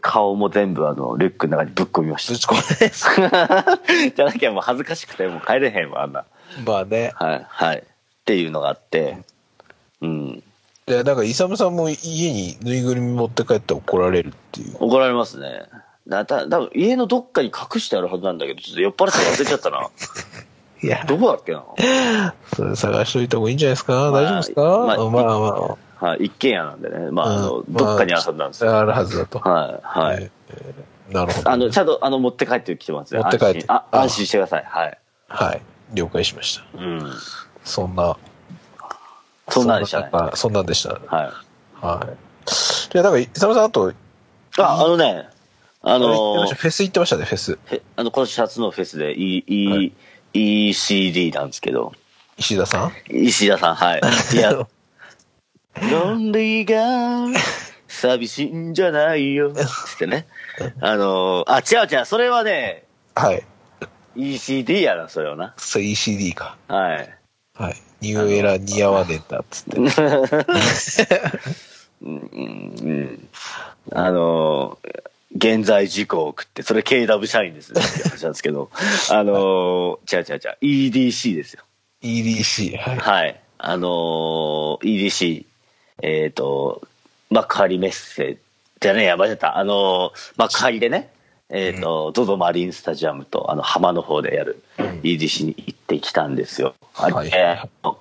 [0.00, 3.78] 顔も全部あの、リュックの中にぶっ込みましぶち込んでた。
[4.14, 6.24] じゃなきゃもう恥ずかしくてもう帰れへんわ、あんな。
[6.64, 7.12] まあね。
[7.14, 7.78] はい、はい。
[7.78, 7.82] っ
[8.24, 9.18] ていうのがあって、
[10.00, 10.42] うん。
[10.86, 14.76] で、なんか、イサムさんも家にぬいぐるみ持って帰って怒られるっていう。
[14.80, 15.62] 怒られますね。
[16.08, 19.88] だ、た、多分家のどっかに隠してあるはずなんだけど、ちょっと酔っ払って忘れちゃったな。
[20.82, 22.34] いや、どこだっけな？
[22.54, 24.60] それ探しといた方がいいんじゃないですか、まあ大丈夫ですか？
[24.62, 24.98] まあまあ
[25.38, 26.06] まあ。
[26.06, 27.10] はい、一軒家なんでね。
[27.10, 28.70] まあ、あの、うんどっかに遊んだんですよ。
[28.70, 29.38] まああるはずだと。
[29.38, 30.30] はい、はい。
[30.50, 31.50] えーなるほど。
[31.50, 33.20] あの、ちゃんと、あの、持って帰ってきてますね。
[33.20, 34.64] 持って帰って安心あ、あ安心してください。
[34.66, 34.98] はい。
[35.28, 35.62] はい。
[35.92, 36.64] 了解しました。
[36.78, 37.12] うん。
[37.62, 38.16] そんな。
[39.50, 40.94] そんなんでしたねそんなそんでした。
[40.94, 41.30] はい。
[41.86, 42.06] は
[42.90, 42.92] い。
[42.94, 43.92] で、なんか、イサムさん、あと、
[44.58, 45.28] あ、あのね、
[45.86, 46.56] あのあれ言ってました？
[46.56, 47.58] フェス行ってましたね、フェス。
[47.70, 49.92] へあの、今年初のフェスで、E、E、はい
[50.34, 51.92] ECD なんですけど、
[52.38, 52.92] 石田さん？
[53.08, 54.00] 石田さん、はい。
[54.34, 54.66] いや、ロ
[56.16, 57.38] ンリーが
[57.86, 59.52] 寂しいんじゃないよ。
[59.54, 59.60] つ
[59.94, 60.26] ってね。
[60.80, 62.82] あの、あ、違う違う、それはね、
[63.14, 63.44] はい。
[64.16, 65.54] ECD やな、それはな。
[65.56, 66.56] そう、ECD か。
[66.66, 67.18] はい。
[67.54, 67.76] はい。
[68.00, 69.78] ニューエラ似合わねえんだ、つって。
[72.02, 73.28] うん、うん、うん。
[73.92, 74.78] あの、
[75.34, 78.70] 現在事項を送って、それ KW 社員ですねって話なんですけど、
[79.10, 81.62] あの、違う違う違う、EDC ですよ。
[82.02, 82.76] EDC。
[82.76, 82.98] はい。
[82.98, 83.40] はい。
[83.58, 85.44] あのー EDC、
[86.02, 86.82] えっ、と、
[87.30, 88.38] 幕張メッセ、
[88.80, 89.58] じゃねえや、間違った。
[89.58, 91.10] あのー幕張でね、
[91.48, 96.74] えっ、と、ゾゾマリンスタジアムと、あの、浜の方でやるうん EDC に行ってきたんですよ。
[96.94, 97.96] あれ、はいえー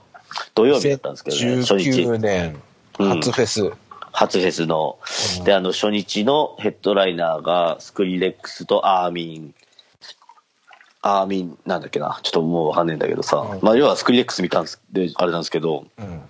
[0.55, 2.17] 土曜日だったんですけどね、初日19。
[2.17, 2.61] 年、
[2.97, 3.71] 初フェス。
[4.13, 4.99] 初フェスの、
[5.39, 9.55] うんで、あの、初日のヘッドライナーが、スクリレックスとアーミン。
[11.01, 12.19] アーミン、なんだっけな。
[12.23, 13.37] ちょっともうわかんないんだけどさ。
[13.37, 16.21] うんまあ、要はスクリレックス見たんです、で、あれなんですけど、うん。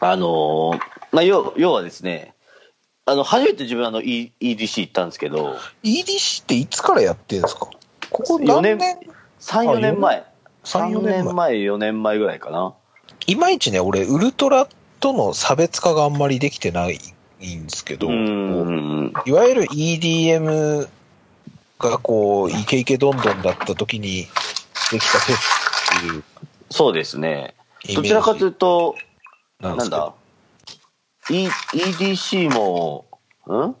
[0.00, 0.80] あのー
[1.12, 2.34] まあ、要、要はですね、
[3.06, 7.60] あの、初めて自分あの、E- EDC 行ったんですけど、EDC っていつからやってんですか？
[8.10, 8.98] ここ4年何年
[9.40, 10.24] ？3、4年前。
[10.64, 11.34] 3、3 4年前年。
[11.36, 12.74] 前、4年前ぐらいかな。
[13.26, 14.68] いまいちね、俺、ウルトラ
[15.00, 16.98] との差別化があんまりできてない
[17.56, 18.10] んですけど。
[18.10, 20.88] いわゆる EDM
[21.78, 24.26] がこう、イケイケどんどんだった時に
[24.90, 26.24] できたフェスっていう
[26.70, 27.54] そうですね。
[27.94, 28.96] どちらかというと、
[29.60, 30.12] なんんだ、
[31.30, 33.06] e、EDC も、
[33.46, 33.74] ん？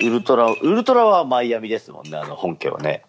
[0.00, 3.02] ウルトラ、ウルトラはマイアミですもんね、あの本家はね。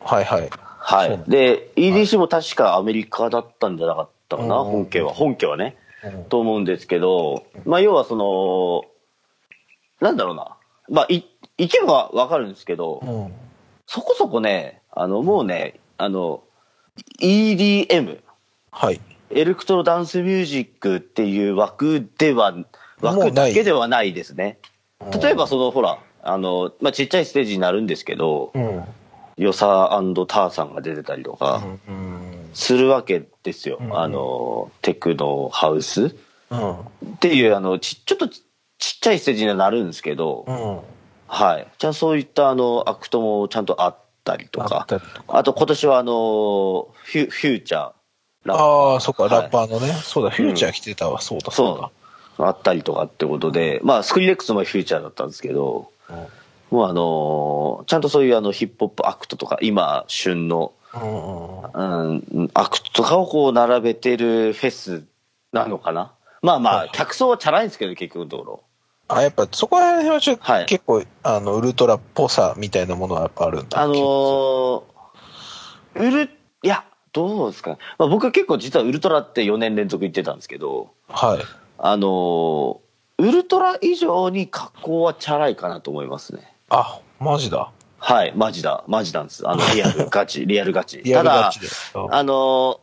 [0.00, 0.50] はいはい。
[0.78, 1.22] はい。
[1.26, 5.14] で、EDC も確かアメリカだったんじゃなかったかな、うん本家は。
[5.14, 5.76] 本家はね。
[6.04, 8.84] うんと思うんですけど、まあ要はその、
[10.04, 10.56] なんだろうな。
[10.90, 11.24] まあ、い、
[11.56, 13.32] 行けばわかるんですけど、うん
[13.86, 16.42] そこそこね、あの、もうね、あの、
[17.20, 18.20] EDM、
[18.70, 19.00] はい。
[19.28, 22.54] エレクトロダンスミュージックっていう枠では、
[23.02, 24.58] 枠だけではないですね。
[25.22, 28.84] 例えばそのほら、あの、まあ、ちっちゃいステージになるんですけど、うん。
[29.36, 32.50] ヨサターさんが出てたりとかうん。
[32.54, 33.78] するわけですよ。
[33.80, 36.16] うんあの、テクノハウス
[36.50, 36.72] うん。
[36.72, 36.84] っ
[37.20, 38.28] ていう、あの、ち、ちょっと
[38.84, 40.80] ちちっちゃいステージにはなるんですけど、うん。
[41.26, 41.66] はい。
[41.78, 45.38] じゃあそういったあの、アクトもちゃんとあったりとか、たりとか。
[45.38, 47.92] あと今年はあの、フュフューチャー、
[48.44, 49.90] ラッパーああ、そっか、はいラッパーのね。
[49.94, 51.22] そうだ、フューチャー来てたわ。
[51.22, 51.90] そうだ、そ
[52.36, 52.46] うだ。
[52.46, 55.90] あったりとかってことで、まあ、 Skrillex もフューチャーだったんですけど、
[56.70, 61.62] もうあのーちゃんとそういうあのヒップホップアクトとか、今、旬の、うん。
[61.62, 61.82] う
[62.16, 62.24] ん。
[62.32, 65.04] うん、アクトとかをこう並べてるフェス
[65.52, 66.12] なのかな。
[66.42, 68.62] まあまあはい、客層はチャラいんですけど、結局のところ。
[69.08, 73.80] あ、やっぱそこら辺ははい結構、あの、ウルトラっぽさみたいなものはやっぱあるんだ。
[73.80, 74.82] あのー、
[75.96, 76.28] ウル、い
[76.62, 77.78] や、どうですかね。
[77.98, 81.38] まあ僕は結構実はウルトラって4年連続行ってたんですけど、はい。
[81.78, 82.78] あのー、
[83.18, 86.52] ウルトラ以上に格好はチャラいかなと思いますね。
[86.70, 87.70] あ、マジだ。
[87.98, 89.48] はい、マジだ、マジなんです。
[89.48, 91.00] あの、 リアルガチ、リアルガチ。
[91.00, 91.22] た。
[91.22, 92.80] だ、あの、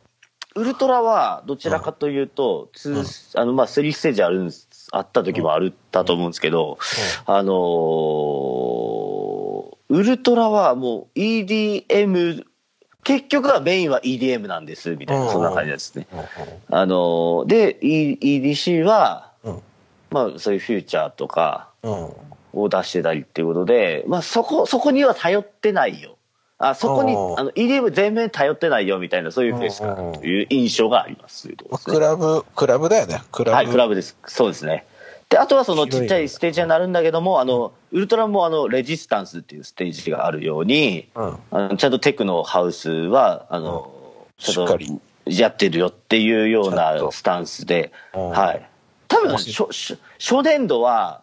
[0.55, 6.77] ウルトラはどちらかというと、ツーあの、まあ、3ステージあるんです、あった時もあるったと思うんですけど、
[7.25, 12.45] あのーウルトラはもう EDM、
[13.04, 16.08] 結局はメインは EDM なんです、みたいな、うんそんな感じですね。
[16.13, 19.62] うんあのーで、E- EDC は、うん
[20.12, 22.10] まあ、そういうフューチャーとか、うん。
[22.54, 26.17] を出してたりっていうことで、まあそこ、そこには頼ってないよ。
[26.62, 31.50] あ、そこに、あの、EDM 全面頼ってないよみたいな、そういうフェスかなという印象があります。
[31.86, 33.21] クラブ、クラブだよね。
[33.32, 33.56] クラブ。
[33.56, 34.15] はい、クラブです。
[34.28, 34.86] そうですね。
[35.30, 41.38] で、あとはそのちっちゃいステージになるんだけども、あの、ウルトラもあの、レジスタンスっていうステージがあるように、うん。
[41.52, 43.91] あのちゃんとテクノハウスは、あの、
[44.38, 48.67] ちょっとしっかりやってるよっていうようなスタンスで、うんはい。
[49.08, 51.20] 多分、初年度は、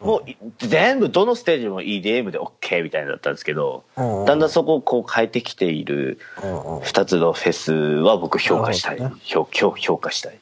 [0.00, 6.80] もうい全部どのステージも EDM で OK みたいなのだったんですけど、うんだんだんそこをこう変えてきているうんうん。
[6.82, 8.98] 二つのフェスは僕評価したい。
[8.98, 10.38] なるほどね評評評価したい。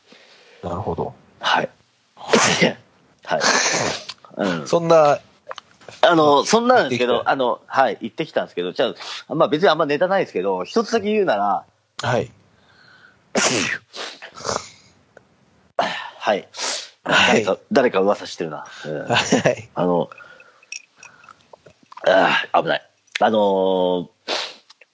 [0.62, 1.14] なるほど。
[1.40, 1.70] はい。
[3.24, 3.40] はい。
[4.36, 4.68] うん。
[4.68, 5.20] そんな、
[6.02, 8.94] あの、そんなんですけど、あの、はい、行ってきたんですけど、じゃ
[9.28, 11.64] あ、まあ別にあんまネタないですけど、一つだけ言うなら、
[12.02, 12.30] はい。
[15.78, 16.48] はい。
[17.08, 18.66] はい誰か、誰か噂してるな。
[18.84, 19.68] うんはい。
[19.74, 20.10] あの、
[22.06, 22.90] あー危ない。
[23.20, 24.08] あのー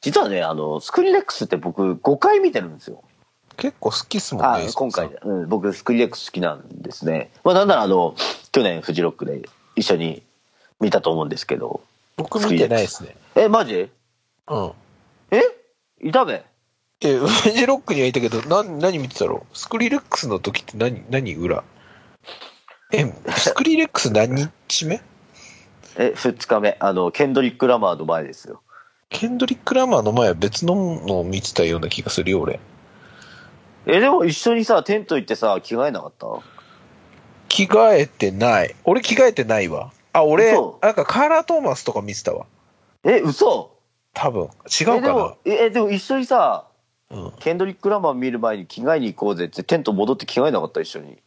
[0.00, 3.04] 実はね、あの、スクリレックスって僕5回見てるんですよ。
[3.56, 4.66] 結構好きっすもんあね。
[4.74, 5.48] 今回で、うん。
[5.48, 7.30] 僕、スクリレックス好きなんですね。
[7.44, 8.16] まあなんならあの、
[8.50, 9.42] 去年フジロックで
[9.76, 10.24] 一緒に
[10.80, 11.82] 見たと思うんですけど。
[12.16, 13.14] 僕見てないですね。
[13.36, 13.90] え、マジ？
[14.48, 14.72] うん。
[15.30, 15.40] え？
[16.02, 16.44] いたべ
[17.00, 21.62] え、ウェジロックにはいたけど、な、何見てたろスクリレックスの時って何、何裏？
[22.92, 25.00] え、スクリレックス何日目？
[25.96, 26.76] え、2日目。
[26.80, 28.60] あの、ケンドリック・ラマーの前ですよ。
[29.08, 30.74] ケンドリック・ラマーの前は別の
[31.06, 32.60] のを見てたような気がするよ、俺。
[33.86, 36.26] え、でも一緒にさ、テント行ってさ、着替えなかった？
[37.48, 38.74] 着替えてない。
[38.84, 39.92] 俺着替えてないわ。
[40.12, 42.46] あ、俺嘘、なんかカーラー・トーマスとか見てたわ。
[43.04, 43.72] え、嘘
[44.14, 44.42] 多分。
[44.44, 46.66] 違うえ、かなでも、え、でも一緒にさ、
[47.10, 47.32] うん。
[47.40, 51.18] ケンドリック・ラマー見る前に着替えに行こうぜってテント戻って着替えなかった一緒に。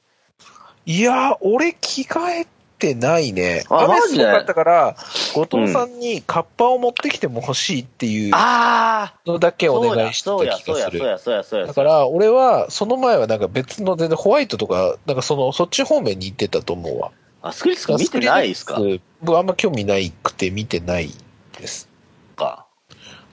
[0.86, 3.63] いやー、俺着替えてないね。
[3.69, 4.95] 雨すごかったから、
[5.34, 11.00] 後藤さんにカッパを持ってきても欲しいっていうああのだけお願いしてそうや、た気そうや、がする。
[11.00, 11.65] そうや、そうや、そうや。
[11.67, 17.12] だから、俺は、その前はなんか別の全然ホワイトとか、なんかその、そっち方面に行ってたと思うわ。
[17.41, 18.80] あ、スクリスク見てないですか？
[19.21, 21.12] 僕あんま興味ないくて見てない
[21.60, 21.88] です。
[22.36, 22.65] か。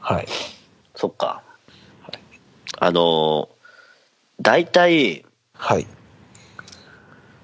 [0.01, 0.27] はい。
[0.95, 1.43] そっか。
[2.79, 3.47] あのー、
[4.41, 5.87] 大体、はい。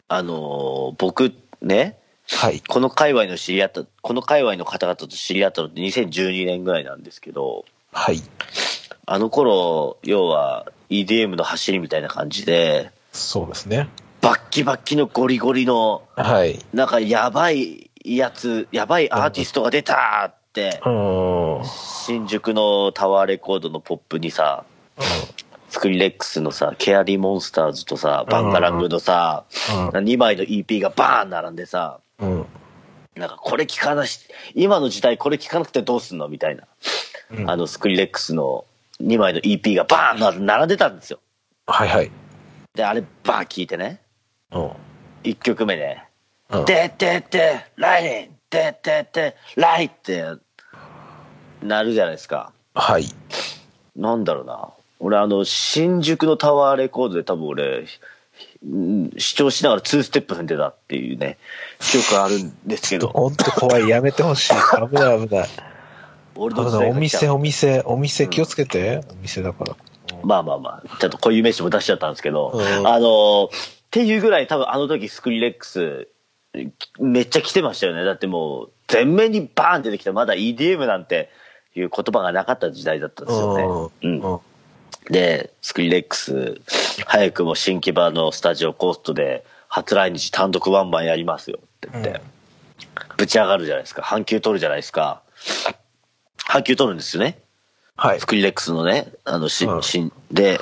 [0.08, 1.98] あのー、僕ね、
[2.30, 2.60] はい。
[2.60, 8.20] この界隈の知り合った、この界隈の方々と知り合ったのって2012年ぐらいなんですけど、はい。
[9.06, 13.88] あの頃、要は EDM の走りみたいな感じで、そうですね。
[14.20, 16.58] バッキバッキのゴリゴリの、はい。
[16.74, 21.64] なんかやばいやつ、やばいアーティストが出たってう、ーん。
[21.64, 24.64] 新宿のタワーレコードのポップにさ、
[25.78, 32.30] スクリレックスのさ、ケアリーモンスターズとさ、バンガラングのさ、2枚の EP がバーン並んでさ、うん。
[32.30, 32.46] うん。
[33.14, 36.64] なんかこれ聞かなし、今の時代これ聞かなくてどうすんのみたいな。
[37.30, 38.64] うんあの、スクリレックスの
[39.00, 41.20] 2枚の EP がバーン並んでたんですよ。
[41.68, 42.10] はいはい。
[42.74, 44.00] で、あれバーン聞いてね、
[44.50, 44.70] うん。
[45.22, 46.08] 1曲目ね、
[46.50, 50.24] うんてってって、ライン、てってって、ライって、
[51.62, 52.52] なるじゃないですか。
[52.74, 53.04] はい。
[53.94, 54.72] なんだろうな。
[55.00, 57.86] 俺あの、新宿のタワーレコードで多分俺、
[58.64, 61.38] うん視聴しながら2ステップ踏んでたっていうね、
[61.80, 63.88] 記憶あるんですけど、ほんと怖い。
[63.88, 64.52] やめてほしい。
[64.88, 65.48] 危ない危ない。
[66.36, 69.00] 俺の時代が来た店、お店、お店気をつけて。
[69.10, 69.76] お店だから。
[70.22, 73.48] まあまあまあ、ちゃんと固有名詞も出しちゃったんですけど、うんあの、っ
[73.90, 76.08] ていうぐらい多分あの時スクリレックス、
[76.98, 78.04] めっちゃ来てましたよね。
[78.04, 81.30] だってもう、全面にバーン出てきた、まだ EDM なんて
[81.74, 83.64] いう言葉がなかった時代だったんですよね。
[84.02, 84.40] うんうん。
[85.10, 86.60] で、スクリレックス、
[87.06, 92.20] 早くも新木場のスタジオコーストで初来日単独ワンマンやりますよって言って、うん
[93.16, 94.02] ぶち上がるじゃないですか。
[94.02, 95.22] 半球取るじゃないですか。
[96.44, 97.38] 半球取るんですよね。
[97.96, 98.26] はいス。
[98.26, 100.60] クリレックスのね、あの、し、うんしで、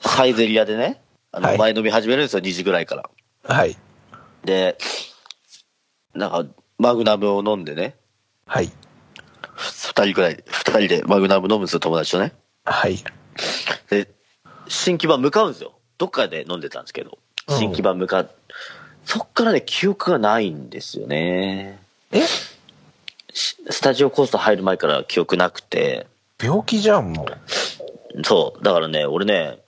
[0.00, 3.10] サイゼリアでね、あの、はい前飲み始めるんですよ、2時ぐらいから。
[3.44, 3.76] はい。
[4.44, 4.78] で、
[6.14, 6.46] なんか、
[6.78, 7.96] マグナムを飲んでね、
[8.46, 8.72] はい。
[9.54, 12.32] 二人ぐらい、二人でマグナム飲むんですよ、友達とね。
[12.64, 12.96] はい。
[13.90, 14.08] で、
[14.68, 15.72] 新木場向かうんですよ。
[15.98, 18.30] どっかで飲んでたんですけど、うん新木場向かう。
[19.04, 21.80] そっからね、記憶がないんですよね。
[22.12, 22.20] え？
[23.32, 26.06] しスタジオコースト入る前から記憶なくて、
[26.42, 28.24] 病気じゃん、もう。
[28.24, 29.58] そう、だからね、俺ね、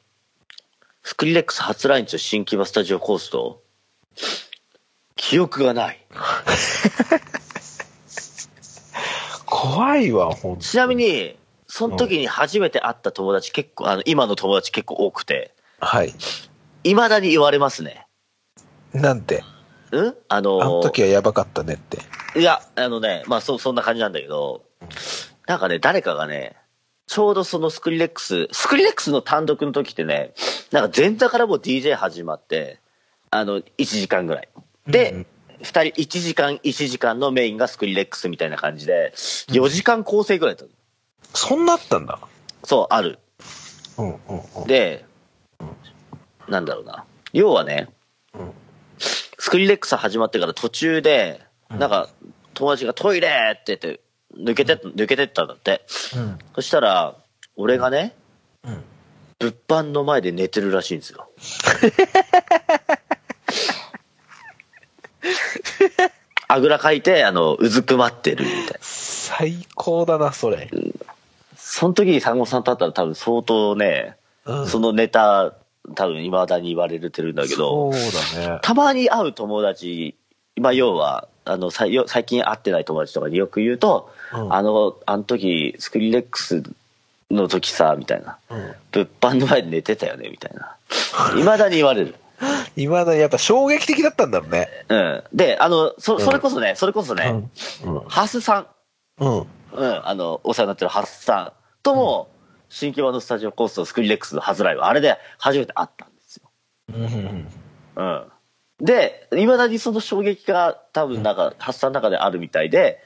[1.03, 3.63] スクリレックス初来日の新木場スタジオコースト、
[5.17, 6.05] 記憶がない。
[9.47, 10.63] 怖いわ、ほんと。
[10.63, 11.37] ちなみに、
[11.71, 16.13] その時に初めて会った友達結構、あの、今の友達結構多くて、はい。
[16.83, 18.07] 未だに言われますね。
[18.93, 19.45] なんて？
[19.93, 20.17] うん？
[20.29, 21.99] あのあの時はやばかったねって。
[22.39, 24.65] いや、あのね、まあそ、そんな感じなんだけど、
[25.47, 26.57] なんかね、誰かがね、
[27.07, 30.35] ちょうどそのスクリレックス、スクリレックスの単独の時ってね、
[30.71, 32.81] なんか前座からもう DJ 始まって、
[33.31, 34.49] あの、1時間ぐらい。
[34.87, 35.27] で、うん
[35.63, 40.80] 二人、1時間、1時間のメインがスクリレックスみたいな感じで、4時間構成ぐらいだったの
[41.35, 42.19] そんなあったんだ。
[42.65, 43.19] そう、ある。
[43.99, 44.19] うんうん
[44.57, 44.67] うん。
[44.67, 45.05] で、
[46.49, 47.05] なんだろうな。
[47.33, 47.89] 要はね、
[48.35, 48.53] うん
[48.99, 52.09] スクリレックス始まってから途中で、うんなんか、
[52.55, 54.01] 友達がトイレって言って、
[54.37, 55.87] 抜けて、抜けてったんだって。
[56.15, 56.39] うん。
[56.55, 57.17] そしたら、
[57.57, 58.15] 俺がね、
[58.65, 58.85] うん。
[59.39, 61.31] 物販の前で寝てるらしいんですよ。
[66.49, 68.73] あぐらかいて、あの、うずくまってるみたいな。
[68.81, 70.69] 最高だな、それ。
[71.71, 75.55] その時に産後さんと会ったら多分相当ね、うんそのネタ、
[75.95, 78.59] 多分未だに言われてるんだけど、そうだね。
[78.61, 80.17] たまに会う友達、
[80.61, 81.93] まあ要は、あの、最
[82.27, 86.65] 近会ってない友達とかによく言うと、うんあの、あの時、スクリレックス
[87.31, 88.39] の時さ、みたいな。
[88.51, 88.75] うん。
[88.91, 90.77] 物販の前で寝てたよね、みたいな。
[91.37, 92.17] 未だに言われる。
[92.75, 94.69] 今だにやっぱ衝撃的だったんだろうね。
[94.89, 95.23] うん。
[95.33, 97.45] で、あの、そ、うんそれこそね、それこそね、
[97.85, 98.01] うん。
[98.09, 98.67] ハスさん、
[99.21, 99.47] うん。
[99.73, 102.31] うん、あの、お世話になってるハスさんとも、
[102.69, 106.51] 新木場のスタジオコーストスクリレックスのハズライブ、あれで初めて会ったんですよ。
[106.89, 107.49] うん。
[107.97, 108.25] うん。
[108.81, 113.03] で、未だにその衝撃が多分なんか、ハスさんの中であるみたいで、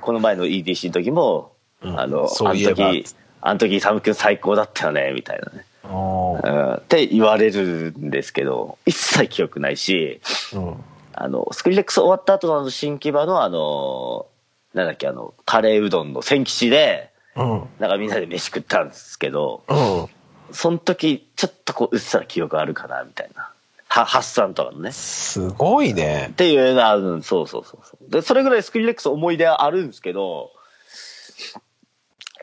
[0.00, 3.04] この前の EDC の時も、うんあの、あのそういえば時、
[3.40, 5.64] あの時、サム君最高だったよね、みたいなね。
[5.84, 10.20] うん、って言われるんですけど、一切記憶ないし、
[10.54, 10.84] うん。
[11.12, 14.26] あの、スクリレックス終わった後の新木場のあの、
[14.72, 17.68] なんだっけ、あの、カレーうどんの千吉で、うん。
[17.78, 20.54] なんかみんなで飯食ったんですけど、うん。
[20.54, 23.50] その時、ちょっとこう、うっすら記憶あるかな、みたいな。
[23.88, 24.92] は、ハッサンとかのね。
[24.92, 26.34] すごいねっ。
[26.34, 28.10] ていうのは、うんそうそうそうそう。
[28.10, 30.50] で、それぐらいスクリレックス思い出はあるんですけど、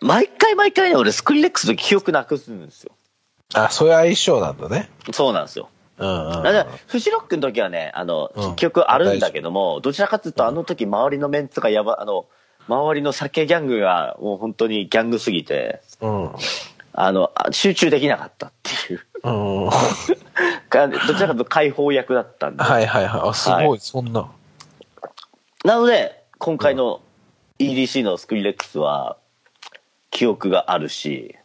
[0.01, 2.91] 毎回毎回ね、俺スクリレックスの記憶なくすんですよ。
[3.53, 4.89] あ、そういう相性なんだね。
[5.11, 5.69] そうなんですよ。
[5.97, 6.43] うんうん。
[6.43, 12.25] だからフジロックの時はね、あの、うん記憶あるんだけども、どちらかというと、あの時周りのメンツがやば、あの、
[12.67, 16.31] 周りの酒ギャングがもう本当にギャングすぎて、うん。
[16.93, 19.01] あの、あ集中できなかったっていう。
[19.23, 19.29] う
[19.67, 19.69] ん。
[21.07, 22.63] どちらかというと解放役だったんで。
[22.81, 23.29] いはいはい。
[23.29, 24.29] あ、すご、はいそんな。
[25.63, 27.01] なので、今回の
[27.59, 29.17] EDC のスクリレックスは、
[30.09, 31.35] 記憶があるし、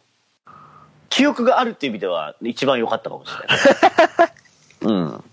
[1.09, 4.31] 記憶があるっていう意味では一番良かったかもしれない。
[4.93, 5.23] うん。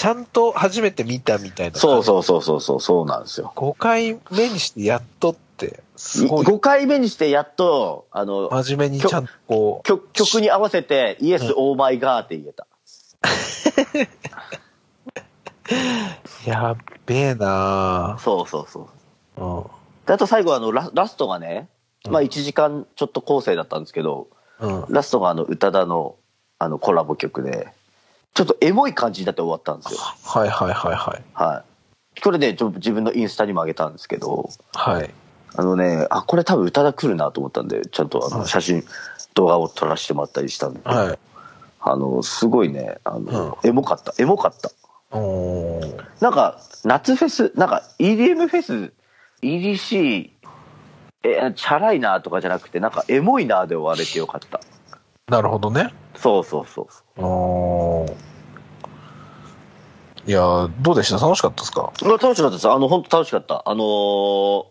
[0.00, 1.78] ちゃんと初めて見たみたいな。
[1.78, 3.52] そうそうそうそうそう、そうなんですよ。
[3.54, 6.46] 5回目にしてやっとって、すごい。
[6.46, 9.86] 5回目にしてやっと、あの、真面目にちゃんとこう。
[9.86, 12.66] 曲曲に合わせて、イエス、オーマイガーって言えた。
[16.50, 18.88] やっべえなそうそうそ
[19.36, 19.40] う。
[19.40, 19.68] ぁ。
[20.06, 21.68] であと最後あのラ、ラストがね、
[22.08, 24.28] まあ1時間ちょっと構成だったんですけど、
[24.60, 24.82] うん。
[24.84, 24.92] うん。
[24.94, 26.16] ラストがあの、宇多田の
[26.58, 27.68] あのコラボ曲で、
[28.34, 30.00] ちょっとエモい感じになって終わったんですよ。
[30.00, 31.22] はいはいはいはい。
[31.34, 31.64] は
[32.16, 32.20] い。
[32.20, 35.10] これね、ちょっと自分のインスタにも上げたんですけど、はい。
[35.56, 38.84] あのね、あ、これ多分宇多田来るなと思ったんで、ちゃんとあはいの写真
[39.34, 41.18] 動画を撮らせてもらったりしたんで、はい。
[41.80, 44.70] あの、すごいね、あの、エモかった、エモかった。
[45.16, 48.92] おーなんか、夏フェス、なんか EDM フェス、
[49.42, 50.30] EDC、
[51.22, 54.60] え、チャラいなとかじゃなくて、なんかエモいなで終われてよかった。
[55.30, 55.94] なるほどね。
[56.16, 58.14] そうそうそうそおー
[60.26, 61.24] いやーどうでした？
[61.24, 61.92] 楽しかったですか？
[62.02, 62.68] 楽しかったです。
[62.68, 63.62] あの、本当楽しかった。
[63.64, 64.66] あのー、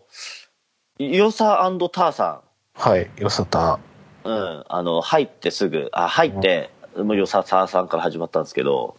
[0.98, 1.58] ヨサ
[1.92, 2.42] ターさ
[2.74, 3.10] はい。
[3.16, 3.74] よさた。
[3.74, 3.80] ん、
[4.24, 8.96] うん、あの、入ってすぐ、あ、入って、もうヨサターさんから始まったんですけど、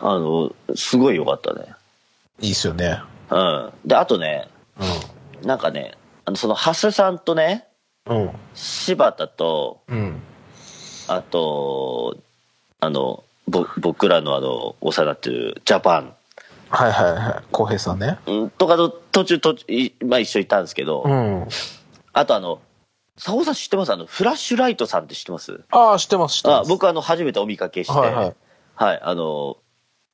[0.00, 1.74] あの、すごい良かったね。
[2.40, 3.00] いいっすよね。
[3.30, 3.72] うん。
[3.84, 4.48] で、あとね、
[5.42, 7.66] なんかね、あの、その、ハスさんとね、
[8.06, 8.22] うん。
[8.22, 8.30] うん。
[8.54, 10.22] 柴田と、うん。
[11.08, 12.16] あと、
[12.80, 16.14] あの、ぼ僕らのあの、お世話になってるジャパン、
[16.70, 17.44] はいはいはい。
[17.50, 18.18] 浩平さんね。
[18.26, 21.48] うんとかと途中、途中、いまあ一緒にいたんですけど、うん。
[22.12, 22.60] あとあの、
[23.16, 23.92] 佐保さん知ってます？
[23.92, 25.60] あの、フラッシュライトさんって知ってます？
[25.70, 26.68] ああ、知ってます、知ってます。
[26.68, 28.34] あ僕あの、初めてお見かけして、はいはい。
[28.74, 29.56] はい、あの、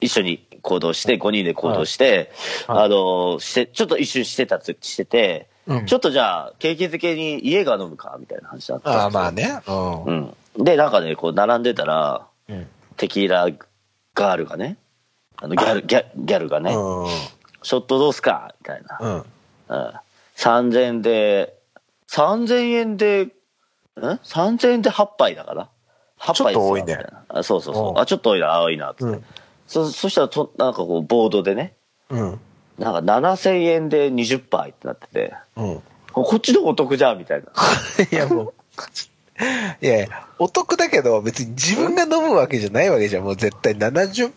[0.00, 2.30] 一緒に行動して、5人で行動して、
[2.66, 9.60] はいあの、して、ちょっと一瞬してたつ、してて、うんちょっとじゃあ、景気づけに家が飲むかみたいな話だったんですよああ、まあね。
[9.66, 10.04] うん。
[10.04, 10.36] うん。
[10.56, 12.66] で、なんかね、こう、並んでたら、うん。
[12.96, 13.48] テキーラ
[14.14, 14.76] ガールがね、
[15.36, 17.06] あの、ギャル、ギャギャルがね、うん。
[17.62, 18.54] ショットどうすか？
[18.60, 18.98] みたいな。
[19.00, 19.24] うん。
[19.68, 19.92] うん。
[20.36, 21.58] 3000円で、
[22.08, 23.30] 3000円で、ん
[23.98, 25.68] ?3000 円で8杯だから
[26.20, 26.98] ？8杯ちょっと多いね
[27.28, 27.92] あそうそうそうう。
[27.94, 29.16] んあ、ちょっと多いな、多いな、つって。
[29.16, 29.24] うん。
[29.66, 31.74] そ、そしたらと、なんかこう、ボードでね、
[32.10, 32.40] うん。
[32.78, 35.82] なんか7000円で20杯ってなってて、うん。
[36.12, 37.46] こっちの方がお得じゃん、みたいな。
[38.12, 38.54] いや、もう。
[39.82, 40.06] いや
[40.38, 43.24] お得だけど、別に自分が飲むわけじゃないわけじゃん。
[43.24, 44.32] もう絶対70、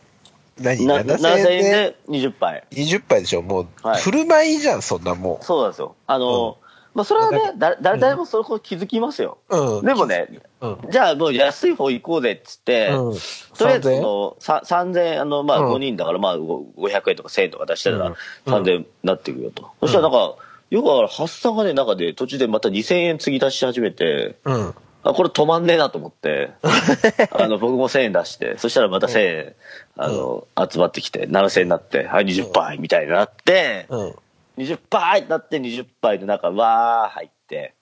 [0.60, 0.86] 何？
[0.88, 1.96] な ?7000 7000円で？
[2.08, 2.64] 円で20杯。
[2.72, 3.42] 20杯でしょ？
[3.42, 5.96] もう、はい振る舞いじゃん、そんなもそうなんですよ。
[6.08, 6.58] あの、
[6.96, 9.38] まあ、それはね、だ、だ、誰もそれほど気づきますよ。
[9.50, 9.58] う。
[9.78, 9.86] うん。
[9.86, 10.28] でもね、
[10.62, 10.78] うん。
[10.90, 13.18] じゃあもう安い方行こうぜっつって、うん。
[13.56, 18.16] とりあえず3000円その、さ3000円、あの、まあうん5人だから、まあご500円とか1000円とか出したら、うん
[18.52, 19.70] 3000円になっていくよと。
[19.82, 20.36] そしたらなんか、
[20.72, 24.76] よくだから、発散がね、中で途中でまた2000円継ぎ出し始めて、うん。
[25.04, 26.52] あ、これ止まんねえなと思って、
[27.32, 29.56] あの、僕も1000円出して、そしたらまた1000円、
[29.96, 34.16] あの、集まってきて、7000円になって、はい、20杯みたいになって、うん。
[34.58, 37.74] 20杯になって20杯の中、わー入って、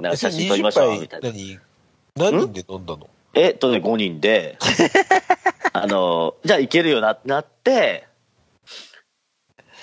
[0.00, 0.12] なん。
[0.12, 1.30] か写真撮りましょうみたいな。
[1.30, 1.58] 何？
[2.16, 3.08] 何人で飲んだの？
[3.34, 4.58] えっとね、5人で、
[5.72, 8.06] あの、じゃあいけるよなってなって、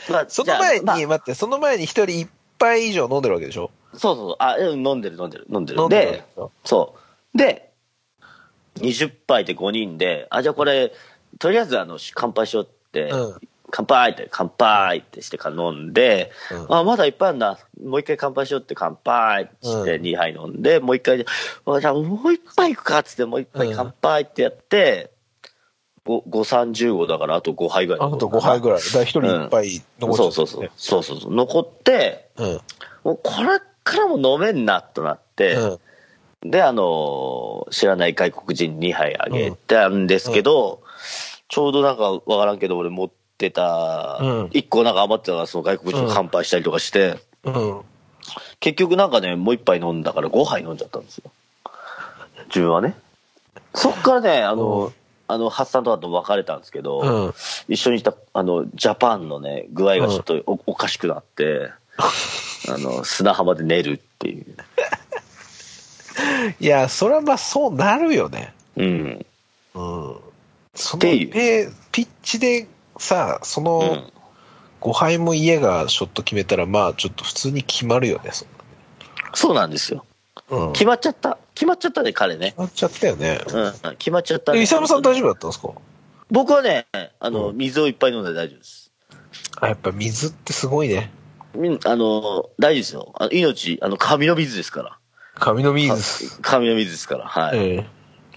[0.10, 2.30] まあその前に、じゃあま待って、その前に一人一
[2.60, 3.72] 杯以上飲んでるわけでしょ？
[3.85, 5.90] あそうそう、あ、うん飲んでる飲んでる飲んでる。
[5.90, 6.24] で
[6.64, 6.96] そ
[7.34, 7.38] う。
[7.38, 7.72] で、
[8.76, 10.94] 20杯で5人で、あ、じゃあこれ、
[11.40, 13.40] とりあえずあの、乾杯しようって、うん
[13.72, 17.60] 乾杯って、乾杯ってしてから飲んで、うんあ、まだいっぱいあるんだ。
[17.84, 21.26] もう一回乾杯しようって乾杯ってしてうん2杯飲んで、もう一回、
[21.66, 25.12] あじゃあもう一杯いくかっつって、もう一杯乾杯ってやって、
[26.06, 28.80] 5、5、35だからあと5杯ぐらいあと5杯ぐらい。
[28.80, 30.72] だから一人一杯残っちゃそうそうそう。
[30.78, 31.34] そうそうそう。
[31.34, 32.62] 残って、うん。
[33.04, 35.80] もうこれからも飲めんなとなって、う
[36.48, 36.52] ん。
[36.52, 40.82] で、あのー知らない外国人2杯あげたんですけど、
[41.48, 47.82] ちょうどなんかわからんけど、俺持ってた、うん1個なんか余ってたから、その外国人と乾杯したりとかして、うん。
[48.60, 51.32] 結局なんかね、もう1杯飲んだから5杯飲んじゃったんですよ。
[52.48, 52.96] 自分はね。
[53.74, 54.94] そっからね、あの、うん
[55.28, 57.34] あの、ハッサンとかと別れたんですけど、うん。
[57.68, 61.72] 一緒にいた、あの、ジャパンのね、具合がちょっとお,、おかしくなって、
[62.68, 64.46] あの、砂浜で寝るっていう。
[66.60, 68.54] いや、それはまあそうなるよね。
[68.78, 69.26] うん。
[69.74, 70.16] うん。
[70.74, 74.12] そのっていうで、ピッチでさ、そのうん。
[74.82, 78.32] 5敗も家がショット決めたら、まあちょっと普通に決まるよね。
[78.32, 78.46] そ
[79.34, 80.06] そうなんですよ。
[80.50, 80.74] うん。
[80.74, 81.40] 決まっちゃった。
[81.56, 82.60] 決まっちゃったね、彼ね決。
[82.60, 83.40] まっちゃったよね。
[83.48, 83.96] うん。
[83.98, 84.62] 決まっちゃった、え、ね。
[84.64, 85.70] イサムさん大丈夫だったんですか？
[86.30, 86.86] 僕はね、
[87.20, 88.92] あの、うん水をいっぱい飲んで大丈夫です。
[89.60, 91.12] あ、やっぱ水ってすごいね。
[91.56, 93.14] みんあの、大事ですよ。
[93.16, 94.98] あの命、あの、神の水ですから。
[95.36, 96.42] 神の水。
[96.42, 97.26] 神の水ですから。
[97.26, 97.58] はい。
[97.58, 97.86] ええ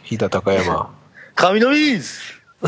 [0.04, 0.90] 飛騨高山。
[1.36, 2.22] 神の水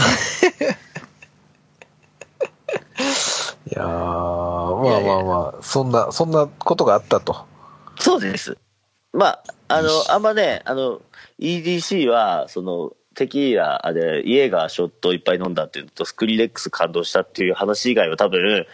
[3.66, 7.46] いやー、まあまあまあ、そんな、そんなことがあったと。
[7.98, 8.57] そうです。
[9.12, 11.01] まあ、あの、あんまね、あの、
[11.38, 18.66] EDC は、その、テキーラで、家がショットをいっぱい飲んだっていうのと、スクリレックス感動したっていう話以外は多分、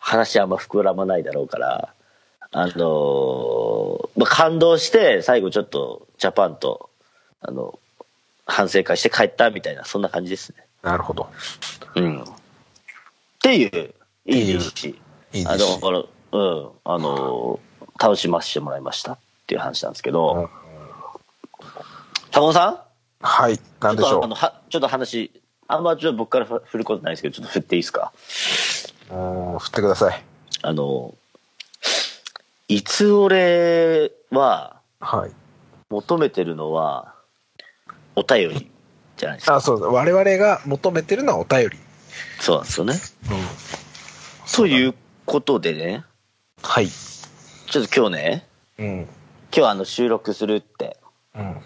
[0.00, 1.94] 話あんま膨らまないだろうから、
[2.50, 6.90] あのまあ、感動して、最後ちょっと、ジャパンと、
[7.40, 7.78] あの、
[8.44, 10.64] 反省会して帰ったみたいな、そんな感じですね。
[10.82, 11.28] なるほど。
[11.94, 12.22] うん。
[12.22, 12.26] っ
[13.40, 13.94] ていう、
[14.26, 14.96] いう EDC。
[15.32, 15.78] いいあの、です
[16.32, 17.60] うん、あの、
[18.00, 20.50] 楽しませてもらいましたっていう話なんですけど、
[22.32, 23.26] 坂本さん？
[23.26, 23.60] はい。
[23.80, 25.30] なんでしょちょっとあのはちょっと話、
[25.68, 28.12] あんまちょっと僕から振ることないですけど、ちょっと振っていいですか？
[29.10, 29.14] う。
[29.14, 30.24] うん、振ってください。
[30.62, 31.14] あの、
[32.68, 35.30] いつ俺ははい。
[35.88, 37.14] 求めてるのは、
[38.14, 38.70] お便り
[39.16, 39.56] じゃないですか。
[39.56, 39.88] あ、そうだ。
[39.88, 41.78] 我々が求めてるのはお便り。
[42.38, 42.94] そうなんですよね。
[43.30, 44.54] うん。
[44.54, 44.94] という
[45.26, 46.04] ことでね、
[46.62, 46.88] はい。
[46.88, 48.46] ちょっと今日ね、
[48.78, 49.08] うん。
[49.56, 50.96] 今日あの収録するって、
[51.34, 51.56] うん。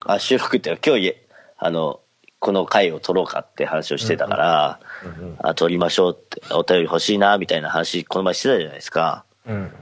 [0.00, 1.26] あ、収録っていうか今日いえ、
[1.56, 2.00] あの、
[2.46, 5.36] この回を撮ろうかって話をしてたから、うん。
[5.40, 9.24] あ、撮りましょうって、お便り欲しいな、みたいな話、この前してたじゃないですか。
[9.48, 9.72] うん。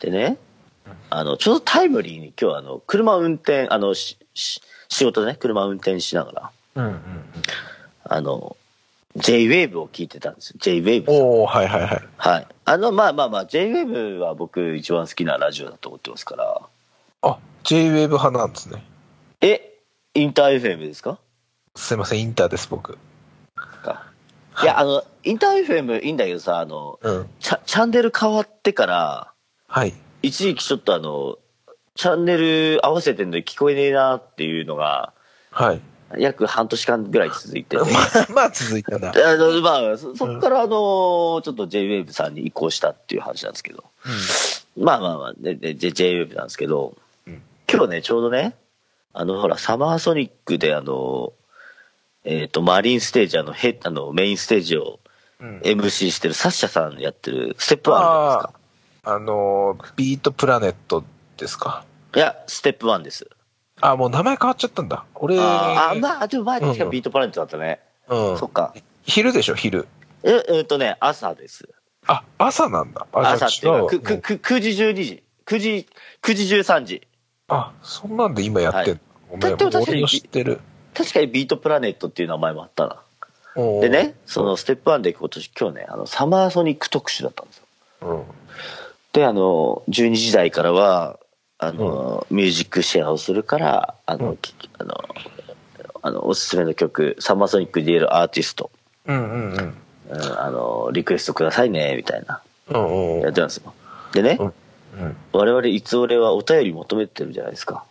[0.00, 0.36] でね、
[1.10, 6.84] あの、ちょうどタイムリーに今日あの、車運転、あの、しし仕事でね、車運転しながら、うん。
[6.86, 7.00] うん。
[8.02, 8.56] あの、
[9.14, 10.56] J-Wave を聞いてたんですよ。
[10.58, 11.04] J-Wave。
[11.08, 12.02] おおはいはいはい。
[12.16, 12.46] はい。
[12.64, 16.60] あの、まあまあまあ、J-Wave は僕一番好きなラジオだと思ってますから。
[17.22, 18.82] あ、J-Wave 派なんですね。
[19.40, 19.74] え、
[20.14, 21.20] インター FM ですか？
[21.78, 22.98] すいません、インターです、僕。
[23.82, 24.04] か
[24.62, 27.28] いや、あの、インター FM いいんだけどさ、あの、うん。
[27.38, 29.32] チャチャンネル変わってから、
[29.68, 29.94] はい。
[30.22, 31.38] 一時期ちょっとあの、
[31.94, 35.12] チャンネル合わせてんのに聞こえねえなっていうのが、
[35.50, 35.80] はい。
[36.18, 37.76] 約半年間ぐらい続いてて。
[37.84, 39.10] まあ、まあ続いたな。
[39.10, 43.84] あのまあ、そそっからあの、ちょっと JWAVE さんに移行したっていう話なんですけど。
[44.76, 48.56] まあまあまあ、でで J- JWAVE なんですけど、うん今日ね、ちょうどね、
[49.12, 51.32] あの、ほら、サマーソニックであの、
[52.30, 55.00] えっ、と、マリンステージ、あの、ヘあの、メインステージを
[55.40, 55.60] うん。
[55.60, 58.52] MC してるサッシャさんやってるステップワンじゃないです
[59.04, 59.14] か？
[59.14, 61.04] あのー、ビートプラネット
[61.36, 61.84] ですか？
[62.14, 63.28] いや、ステップワンです。
[63.80, 65.04] あ、もう名前変わっちゃったんだ。
[65.14, 67.80] 俺、あーあ、まあ、でも前確かうんビートプラネットだったね。
[68.08, 68.46] うんそ。
[68.46, 68.74] っか。
[69.04, 69.86] 昼でしょ、昼。
[70.24, 71.68] え、えっ、とね、朝です。
[72.08, 73.06] あ、朝なんだ。
[73.12, 75.22] あ朝っていうか、く、く、く、9時12時。
[75.46, 75.86] 9時、
[76.22, 77.06] 9時13時。
[77.46, 79.00] あ、そんなんで今やってんの？
[79.30, 80.60] ごめん、俺の知ってる。
[80.98, 83.00] 確かにビートプラネットっていう名前もあったな。
[83.80, 87.64] でね、そのステップワンで今年、今日ね、あの、サマーソニック特集だったんですよ。
[88.02, 88.24] うん。
[89.12, 91.20] で、あの、12時台からは、
[91.58, 95.04] あの、ミュージックシェアをするから、あの、うんきあの、
[96.02, 98.70] あの、おすすめの曲、サマーソニックで言えるアーティスト、
[99.06, 99.74] うんうんうん。
[100.10, 103.72] うん、あの、リクエストくださいね、みたいな、うんうんやってたんですよ。
[104.12, 104.52] でね、うん
[105.00, 105.16] うん。
[105.32, 107.84] 我々、いつ俺はお便り求めてるじゃないですか。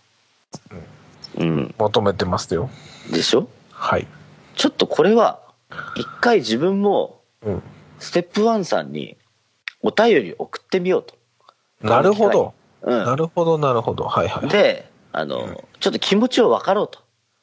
[1.38, 1.76] うん。
[1.78, 2.70] 求めてますよ。
[3.12, 3.48] でしょ？
[3.72, 4.08] はい。
[4.56, 5.42] ちょっとこれは、
[5.96, 7.64] 一回自分も、うん。
[8.00, 9.18] ステップワンさんに
[9.82, 11.16] お便り送ってみようと。
[11.82, 12.54] なるほど。
[12.82, 12.90] う。
[12.90, 14.06] なんるほど、なるほど。
[14.06, 14.50] はいはい。
[14.50, 17.00] で、あの、ちょっと気持ちを分かろうと。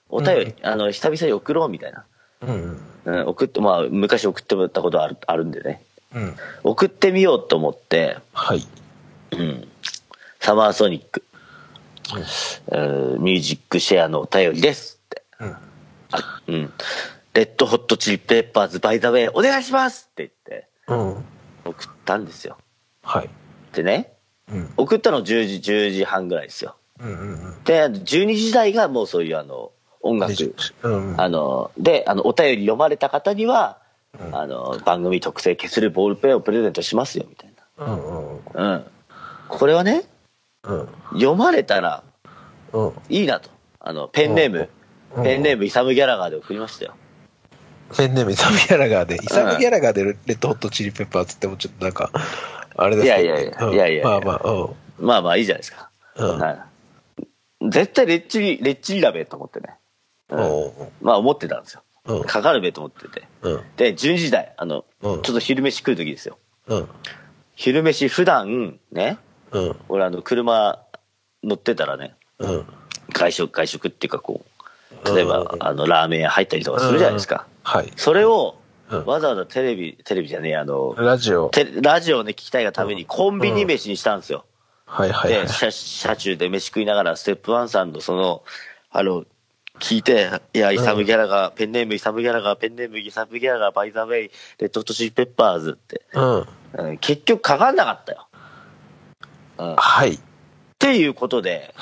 [0.09, 2.05] お便り、あの、久々に送ろうみたいな。
[2.43, 5.83] うんうん、送って、まあ、昔送ってもらったことある、あるんでね。
[6.15, 6.23] うん。
[6.23, 6.37] うん。
[6.63, 8.67] 送ってみようと思って、はい。
[9.33, 9.69] うん。
[10.41, 11.25] サマーソニック、
[12.71, 15.01] えーミュージックシェアのお便りです。
[15.41, 15.49] うん。
[16.13, 16.73] あうん。
[17.35, 21.25] レッドホットチリペッパーズバイザウェイお願いしますって言ってうん。
[21.65, 22.57] 送ったんですよ。
[23.03, 23.31] はい。
[23.73, 24.13] でね、
[24.51, 24.73] うん。
[24.77, 26.77] 送ったの10時、10時半ぐらいですよ。
[27.01, 27.65] うんうんうん。
[27.65, 31.21] で、12時台がもうそういうあの、音楽、うん。
[31.21, 33.79] あの、で、あの、お便り読まれた方には、
[34.21, 38.75] うんあの、番組特製消せるボールペンをプレゼントしますよ、みたいうんうんな。
[38.75, 38.85] うん。
[39.49, 40.05] これはね、
[40.63, 40.89] うん。
[41.15, 42.05] 読まれたら
[42.73, 42.93] うん。
[43.09, 43.51] いいなと。
[43.81, 44.69] あの、ペンネーム、うん
[45.23, 46.95] ペンネームイサム・ギャラガーで送りましたよ。
[47.97, 52.11] ペンネームイサム・ギャラガーで、イサム・ギャラガーでレッドホットチリペッパーつってもちょっとなんか、
[52.77, 53.09] あれですね。
[53.09, 55.07] いやいやいやうんいやいやまあまあ、うん。
[55.07, 55.91] まあまあいいじゃないですか。
[56.17, 56.59] うんはい。
[57.71, 59.77] 絶対レッチリ、レッチリだべと思ってね。
[60.31, 61.83] うんまあ思ってたんですよ。
[62.07, 62.25] うん。
[62.25, 63.27] かかるべと思ってて。
[63.43, 63.63] うん。
[63.77, 66.39] で、12時台、あの、うんちょっと昼飯食う時ですよ。
[66.67, 66.89] うん。
[67.55, 69.19] 昼飯普段、ね、
[69.53, 69.77] うん。
[69.89, 70.81] 俺あの、車
[71.43, 72.67] 乗ってたらね、うん。
[73.13, 74.51] 外食、外食っていうかこう、
[75.05, 77.47] 例えば、うんあの、ラーメン屋入ったりとかするじゃないですか。
[77.63, 77.93] はい。
[77.97, 78.65] それを、うん
[79.07, 81.49] わざわざテレビ、テレビじゃねえ、あの、ラジオ。
[81.49, 84.45] テラジオをね、聞きたいがためにコンビニ飯にしたんですよ。
[84.87, 85.49] はいはいはいで、。
[85.49, 88.45] 車車中で飯食いながら、ステップワンさんのその、
[88.91, 89.25] あの、
[89.81, 96.47] 聞いて、いや、イサム・ギャラが、ペンネームイサム・ギャラが、ペンネームイサム・ギャラが、バイザ・ウェイ、レッド・ホット・チリ・ペッパーズって、うん。
[96.75, 98.27] うん結局かかんなかったよ。
[99.59, 100.19] うん、っはい。
[100.79, 101.75] ていうことで、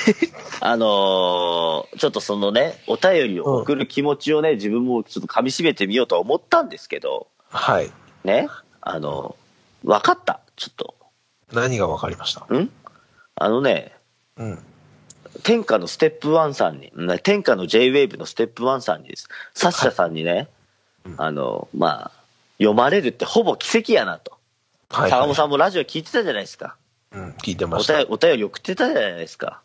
[0.60, 7.90] あのーちょっとそのね、お便りを送る気持ちをね、自分もちょっと噛み締めてみようとは思ったんですけど、はい。
[8.24, 8.48] ね、
[8.80, 9.36] あの、
[9.84, 10.94] 分かった、ちょっと。
[11.52, 12.40] 何が分かりました？
[12.54, 12.70] ん？
[13.34, 13.92] あのね、
[14.36, 14.64] うん。
[15.42, 19.28] 天下のステップワンさんに、ね天下の JWAVE のステップワンさんにです。
[19.54, 20.48] サッシャさんにね、
[21.04, 22.10] うんあの、まあ、
[22.58, 24.32] 読まれるってほぼ奇跡やなと。
[24.90, 26.76] はい、坂本さんもラジオ聞いてたじゃないですか。
[27.12, 27.98] うん、聞いてまおした。
[27.98, 29.60] 便りお便り送ってたじゃないですか。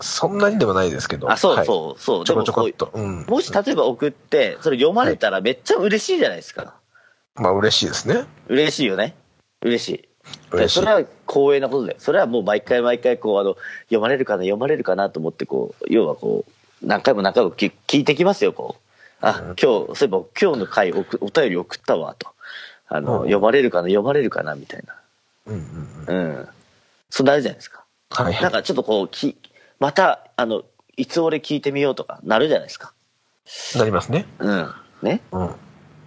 [0.00, 1.30] そんなにでもないですけど。
[1.30, 2.24] あ、そうはいそう、そう。
[2.24, 2.90] ちょこちょこっと。
[2.92, 3.26] うん。
[3.26, 6.74] もし例えば送って、それ読まれたらめっちゃ嬉しいじゃないですか。
[7.34, 8.24] まあ嬉しいですね。
[8.48, 9.14] 嬉しいよね。
[9.62, 10.08] 嬉しい。
[10.50, 11.96] 嬉しいそれは光栄なことだよ。
[11.98, 18.82] それはもう毎回毎回こう、あの、読まれるかな、読まれるかなと思って、こう、要はこう、何回も何回も聞聞いてきますよ、こう。
[19.20, 22.28] あ、今日、そういえば今日の回おくお便り送ったわ、と。
[22.88, 24.94] あの、うん読まれるかな、読まれるかな、みたいな。
[25.46, 26.36] うんうんうん。
[26.36, 26.48] うん。
[27.14, 27.84] そうなるじゃないですか。
[28.08, 28.42] はいはい。
[28.42, 29.36] なんかちょっとこう、き、
[29.78, 30.62] また、あの、
[30.96, 32.94] いつ俺聞いてみようとか、なるじゃないですか。
[33.76, 34.24] なりますね。
[34.38, 34.72] うん。
[35.02, 35.20] ね。
[35.30, 35.54] うん。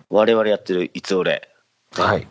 [0.10, 1.47] 我々やってるいつ俺、
[1.93, 2.28] はい。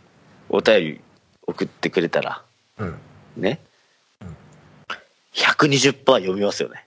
[0.49, 1.01] お便り
[1.47, 2.43] 送ってくれたら、
[2.77, 2.99] うん。
[3.37, 3.61] ね。
[5.33, 6.85] 120%読みますよね。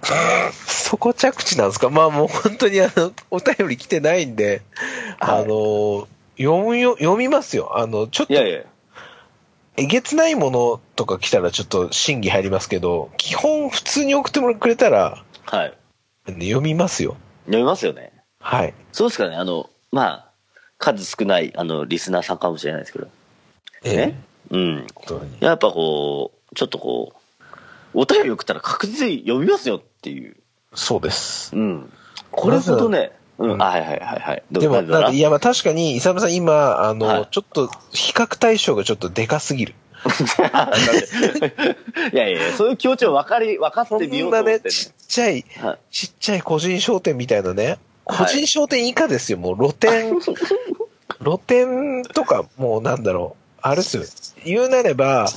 [0.66, 1.90] そこ着地なんですか？
[1.90, 4.62] まあもう本当にあの、お便り来てないんで、
[5.20, 6.08] はいあの、
[6.38, 7.78] 読むよ、読みますよ。
[7.78, 8.62] あの、ちょっといやいや。
[9.76, 15.74] えげつないものとか来たらちょっと審議入りますけど、基本普通に送ってもくれたら、はい。
[16.26, 17.16] 読みますよ。
[17.46, 18.12] 読みますよね。
[18.38, 18.74] はい。
[18.92, 19.36] そうですかね。
[19.36, 20.30] あの、まあ、
[20.78, 23.08] 数少ない、あの、リスナーさんかもしれないですけど。
[23.84, 24.20] ね？
[24.50, 24.86] うん。
[25.40, 27.52] やっぱこう、ちょっとこう、
[27.94, 30.36] お便り送ったら確実に読みますよっていう。
[30.74, 31.56] そうです。
[31.56, 31.92] うん。
[32.30, 33.12] これほどね、
[33.42, 33.58] ううん。
[33.58, 34.42] はいはいはいはい。
[34.50, 37.28] どでも、なんかいや、まあ確かに、イサムさん今、あの、はい。
[37.30, 39.74] ちょっと、比較対象がちょっとでかすぎる。
[42.12, 44.72] いやいや、そういう気持ちを分かり、分かっそてみよんなね、うと思ってね。
[44.72, 45.78] ちっちゃい、はい。
[45.90, 47.78] ちっちゃい個人商店みたいなね、はい。
[48.04, 49.56] 個人商店以下ですよ、もう。
[49.56, 50.18] 露店、
[51.22, 54.02] 露店とか、もうなんだろう、あれですよ、
[54.44, 55.28] 言うなれば、は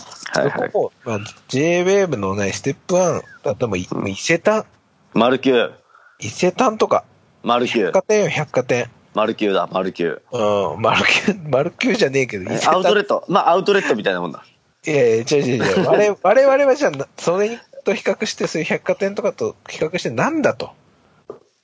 [0.41, 0.51] いはい。
[0.51, 4.65] どこも、まあ、JWAVE のね、ステップ1だったらも伊勢丹、
[5.13, 5.71] マルキュー。
[6.19, 7.03] 伊勢丹とか、
[7.45, 7.85] マルキュー。
[7.85, 8.89] 百貨店よ、百貨店。
[9.13, 10.73] マルキューだ、マルキュー。
[10.73, 13.17] うん、マルキュー、マルキューじゃねえけど、アウトレ丹。
[13.19, 13.25] ット。
[13.29, 14.43] まあ、アウトレットみたいなもんだ。
[14.87, 15.85] いやいや、違う違う違う。
[15.87, 20.71] 我々我々はじゃあ、それと比較して、そういう百貨店とかと比較してなんだと。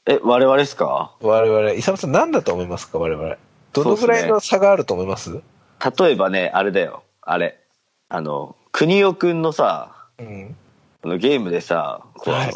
[0.05, 1.11] え、我々ですか？
[1.19, 2.99] 我々、イサムさん何だと思いますか？
[2.99, 3.37] 我々。
[3.73, 5.41] どのぐらいの差があると思います？
[5.99, 7.03] 例えばね、あれだよ。
[7.21, 7.57] あれ。
[8.07, 10.55] あの、国尾くんのさ、うん。
[11.03, 12.51] あのゲームでさ、こう、はい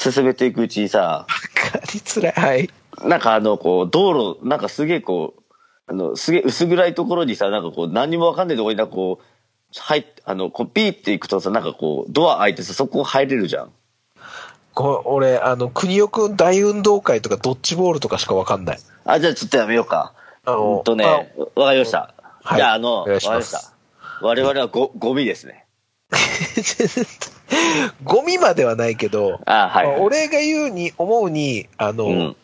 [0.00, 2.32] 進めていくうちにさ、わかりづらい。
[2.32, 2.70] はい。
[3.04, 5.42] なんかあの、こう、道路、なんかすげえこう、
[5.86, 9.24] あの、すげえ薄暗いところにさ、なんかこう、何にもわかんないところになんかこう、
[9.78, 13.72] 入っあの、こう、ピーって行くとさ、なんかこう、ドア開いてさ、そこ入れるじゃん。
[14.72, 18.78] こ俺、あの、国尾くん大運動会とかドッジボールとかしかわかんない。
[19.04, 20.14] あ、じゃあちょっとやめようか。
[20.46, 21.04] あのうんとね、
[21.54, 22.14] わかりました。
[22.42, 23.72] はいじゃあ、あの、わかりますした。
[24.22, 25.66] 我々はご、ゴミですね。
[28.04, 30.00] ゴミまではないけど、あはい、はい。
[30.00, 32.36] 俺が言うに、思うに、あの、うん。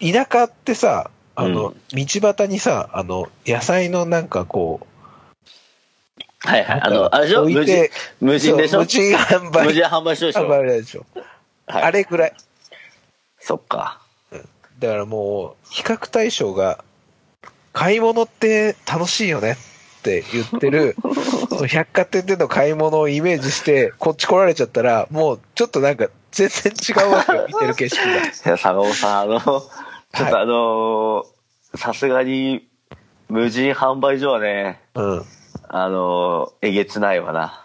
[0.00, 4.86] 田舎ってさ、あの、うん道端にさ、あの、野菜のなんかこう、
[6.46, 6.80] はいはい。
[6.82, 7.44] あの、あれでしょ？
[7.44, 7.88] 無人
[8.20, 8.80] 無人でしょ？
[8.80, 9.66] 無人販売。
[9.66, 10.40] 無人販売所でしょ？
[10.44, 11.06] 販売でしょ。
[11.66, 12.32] はいあれぐらい。
[13.40, 14.00] そっか。
[14.78, 16.84] だからもう、比較対象が、
[17.72, 19.56] 買い物って楽しいよね
[20.04, 20.94] って言ってる、
[21.48, 28.10] そ の百貨店での買い物をイメージして、こっち来られちゃったら、もうちょっとなんか全然違うわけよ、 見てる景色が。
[28.12, 29.58] いや、坂本さん、あの、ちょ
[30.26, 31.34] っとあのー
[31.76, 32.68] さすがに、
[33.28, 35.24] 無人販売所はね、うん。
[35.68, 37.60] あのーえげつないわな。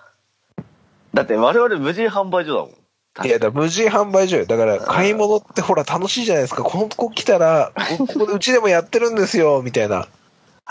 [1.13, 3.27] だって我々無人販売所だもん。
[3.27, 4.45] いや、だ無人販売所よ。
[4.45, 6.63] だから、買い物ってほら楽しいじゃないですか。
[6.63, 10.07] この子来たら、ここでうちでもやってるんですよ、みたいな。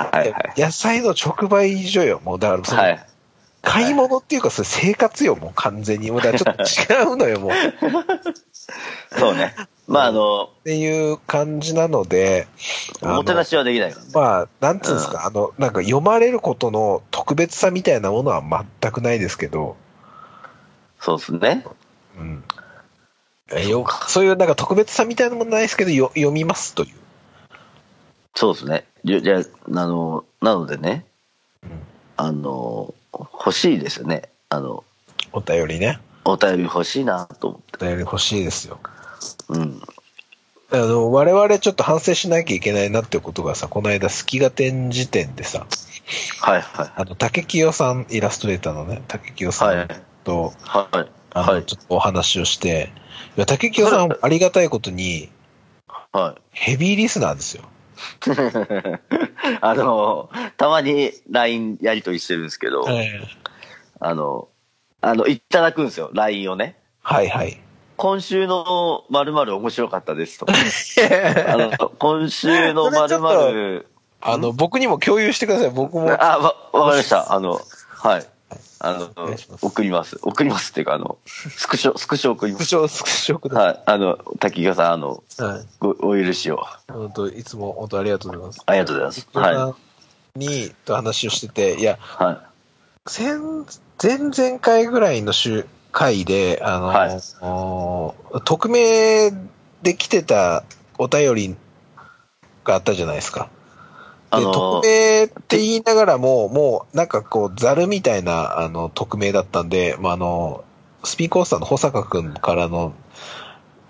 [0.04, 0.60] はいはい。
[0.60, 2.20] 野菜の直売所よ。
[2.24, 3.06] もう、だからその、はい。
[3.62, 6.10] 買い物っていうか、それ生活よ、もう完全に。
[6.10, 7.50] もうだちょっと違うのよ、もう。
[7.50, 7.54] っ
[9.18, 9.54] そうね。
[9.88, 12.46] まああの、ていう感じなので、
[13.02, 14.10] おもてなしはできないからね。
[14.14, 18.42] まあ、なんつうんですか、あの、なんか読まれることの特別さみたいなものは
[18.80, 19.76] 全くないですけど、
[21.00, 21.64] そうですね。
[22.18, 22.44] うん。
[23.50, 26.94] えよそういうなんか特別さみたいなものないですけど、よ読みますという。
[28.38, 28.84] そうですね。
[29.02, 31.04] じゃ、あ、あの、なのでね、
[31.64, 31.70] うん
[32.16, 34.28] あの、欲しいですよね。
[34.48, 34.84] あの、
[35.32, 35.98] お便りね。
[36.24, 37.84] お便り欲しいなと思って。
[37.84, 38.78] お便り欲しいですよ。
[39.48, 39.82] うん。
[40.70, 45.66] あの、我々ちょっと反省しなきゃいけないなってことがさ、この間、隙が展示展でさ、
[46.40, 46.92] はいはい。
[46.94, 49.88] あの、竹清さん、イラストレーターのね、竹清さん
[50.22, 51.10] と、はい。
[51.32, 51.64] あの、はい。
[51.64, 52.92] ちょっとお話をして、
[53.36, 55.28] いや、竹清さん、ありがたいことに、
[56.12, 56.40] はい。
[56.52, 57.64] ヘビーリスナーですよ。
[59.60, 63.20] あの、たまに LINE やりとりしてるんですけど、え
[64.00, 64.48] あの、
[65.00, 66.76] あの、いただくんですよ、LINE をね。
[67.02, 67.60] はいはい。
[67.96, 70.52] 今週の〇〇面白かったですとか。
[71.98, 73.86] 今週の〇〇
[74.20, 75.70] あの、僕にも共有してください。
[75.70, 77.32] 僕も、あ、わ、わかりました。
[77.32, 78.26] あの、はい。
[78.80, 80.18] あの送ります。
[80.22, 82.64] 送りますっていうかあの スクショスクショ送ります。
[82.64, 83.82] スクショ、スクショくださはい。
[83.86, 85.42] あの滝川さんあのい。
[85.42, 85.66] はい。
[85.80, 86.64] ごお許しを。
[86.88, 88.62] 本当いつも本当ありがとうございます。
[88.66, 89.28] ありがとうございます。
[89.32, 90.38] はい。
[90.38, 92.44] に、と話をしてて、いや、は
[93.06, 93.38] 前、
[94.00, 97.20] 前々回ぐらいの週、回で、あの、はい。
[97.42, 98.14] お
[98.44, 99.32] 匿名
[99.82, 100.64] で来てた
[100.98, 101.56] お便り
[102.64, 103.48] があったじゃないですか。
[104.30, 110.64] で、匿名って言いながらも、もう、なんかこう、ザルみたいな、あの、匿名だったんで、まあ、あの、
[111.04, 112.92] スピーコースターの保坂くんからの、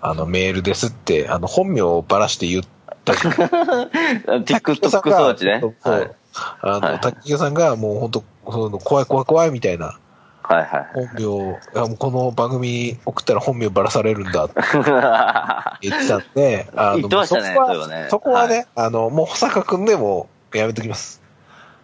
[0.01, 2.63] あの、メールですって、あの、本名をばらして言っ
[3.05, 3.29] たじゃ
[4.37, 4.41] ん。
[4.41, 6.11] い TikTok 育ちねはい。
[6.61, 7.37] あの、はい。
[7.37, 9.99] さんがもう本当その怖い怖い怖いみたいな
[10.49, 14.55] はいはい本名を、いやもうこの番組送ったら本名ばらされるんだって
[15.87, 21.21] 言ってたんで、あ言ってましたねそこはねそこはね、あの、もう保坂くんでもやめときます。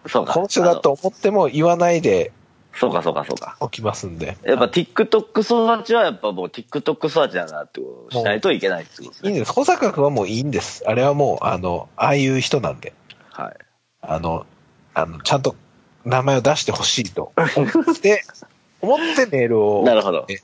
[0.08, 2.32] そうかこの人だと思っても言わないで
[2.74, 4.36] そうかそうかそうかおきますんで。
[4.42, 9.30] やっぱ TikTok 育ちはやっぱもう TikTok 育ちだなってことをしないといけないってことですね。
[9.30, 9.52] いいんです。
[9.52, 10.82] 保坂くんはもういいんです。
[10.86, 12.92] あれはもう、あの、ああいう人なんで。
[13.30, 13.54] はい。
[14.02, 14.44] あの、
[14.92, 15.56] あの、ちゃんと
[16.04, 18.22] 名前を出してほしいと思って、
[18.80, 20.38] 思ってメールをなるほどえ。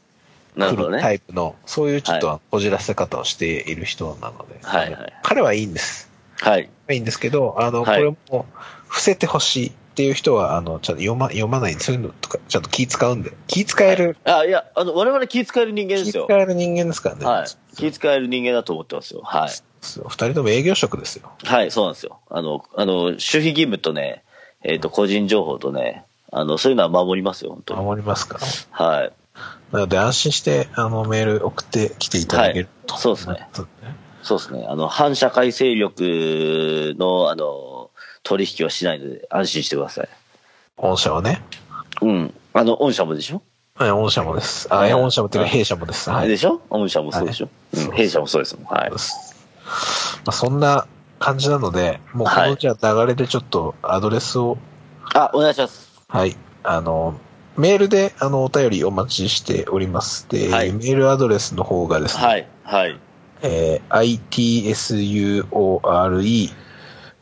[0.57, 1.15] なるほど来るタね。
[1.15, 6.11] イプの、そういうちょっとこじらせ方をしている人なので、はいはい彼はいいんです。
[6.41, 6.69] はい。
[6.91, 8.47] いいんですけど、あの、はいこれも
[8.89, 16.35] 伏せてほしいっていう人は、あの、ちゃんと読ま、読まないそういうのとか、ちゃんと気使うんで、気使える、あ、いや、あの、我々気遣える人間で気すよ使。
[16.35, 17.25] える人間ですからね。
[17.25, 17.77] はい。
[17.77, 19.23] 気遣える人間だと思ってますよ。
[19.23, 19.51] はい。
[19.81, 21.31] そう二人とも営業職ですよ。
[21.45, 22.21] はい、そうなんですよ。
[22.31, 24.25] あの、あの、守秘義務とね、
[24.63, 27.85] えっ、と、個人情報とね、あの、そういうのは守りますよ、本当に。
[27.85, 28.39] 守りますか？
[28.79, 28.87] ら。
[28.87, 29.13] はい。
[29.71, 33.49] なので安心して、あの、メール送ってきていただけると、はいそうですね
[34.23, 34.67] そうですね。
[34.69, 37.91] あの、反社会勢力の、あの、
[38.23, 40.09] 取引はしないので、安心してください。
[40.77, 41.43] 御社はね。
[42.01, 42.35] うん。
[42.55, 43.43] あの、御社もでしょ？
[43.75, 44.69] はい、御社もです。
[44.71, 46.09] あ、はい御社もっていうか弊社もです。
[46.09, 46.29] はい。
[46.29, 46.61] でしょ？
[46.71, 48.65] 御社もそうでしょ、はいうん、弊社もそうですもん。
[48.67, 48.97] はいま
[50.27, 50.87] あ、そんな
[51.19, 54.57] 感じなので、もうこはいのじゃあ流れでちょっとアドレスを、
[55.15, 55.92] あ、お願いします。
[56.13, 57.19] はい、あの、
[57.57, 60.29] メールであのお便りお待ちしております。
[60.29, 62.47] で、はいメールアドレスの方がですね、はい。
[62.65, 63.01] はい。
[63.41, 64.13] えー
[64.75, 66.51] itsure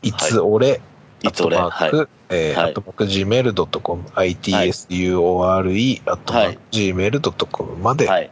[0.01, 0.81] いつ俺、
[1.23, 8.29] いつ俺アットマーク、はいえーはいアットマーク gmail.com、itsure アットマーク gmail.com まではい。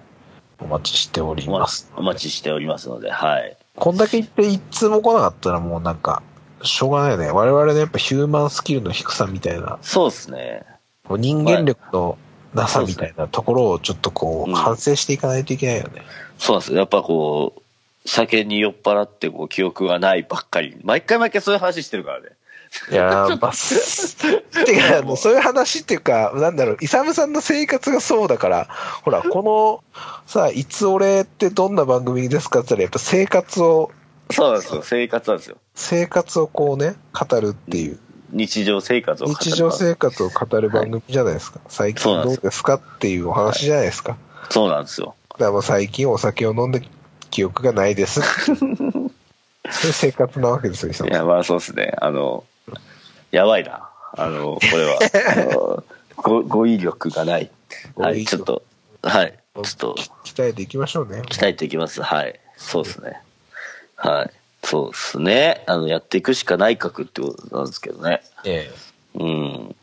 [0.60, 1.89] お待ちしております。
[1.95, 3.55] お待ちしておりますので、はい。
[3.78, 6.22] こんだけ言って一通も来なかったらもうなんか、
[6.64, 7.32] しょうがないよね。
[7.32, 10.64] 我々のやっぱヒューマンスキルの低さみたいな、そうですね。
[11.10, 12.18] 人間力の
[12.53, 16.03] なさみたいなところをちょっとこう、うん反省していかないといけないよね。
[16.38, 16.78] そうなんですよ。
[16.78, 17.62] やっぱこう、
[18.07, 20.78] 酒に酔っ払ってこう記憶がないばっかり。
[20.84, 22.30] 毎回毎回そういう話してるからね。
[22.91, 28.68] いやー、 まあ、てか、あの、そういう話っていうか、なんだろう、イサムさんの生活がそうだから、
[29.03, 33.91] ほら、この、さ、いつ俺ってどんな番組ですかって言ったら、やっぱ生活を、
[34.32, 34.82] そうなんですよ。
[34.84, 35.57] 生活なんですよ。
[35.75, 37.99] 生活をこうね、語るっていう、
[38.32, 41.59] 日常生活を語る日常生活を語る番組じゃないですか。
[41.67, 44.17] 最近どうですかっていうお話じゃないですか。
[44.49, 45.15] そうなんですよ。
[45.38, 46.88] だから最近お酒を飲んで
[47.32, 48.21] 記憶がないです。
[48.51, 51.07] そういう生活なわけですよ。
[51.07, 51.93] いや、まあそうですね。
[51.99, 52.43] あの、
[53.32, 53.89] やばいな。
[54.17, 54.99] あの、これは。
[55.32, 55.84] あの
[56.15, 57.49] ご語彙力がない。
[57.95, 58.63] はい、ちょっと、
[59.03, 59.39] はい。
[59.55, 61.21] ちょっと、鍛えていきましょうね。
[61.21, 62.01] 鍛えていきます。
[62.01, 62.39] はい。
[62.57, 63.21] そうですね。
[63.99, 64.31] はい。
[64.63, 65.63] そうですね。
[65.67, 68.21] あの、やっていくしかないかくってことなんですけどね。
[68.45, 68.71] え
[69.15, 69.19] え。
[69.19, 69.75] うん。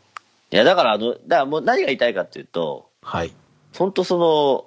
[0.51, 3.33] いや、だから、あの、だからもう何が言いたいかっていうと、はい。
[3.77, 4.65] 本当その、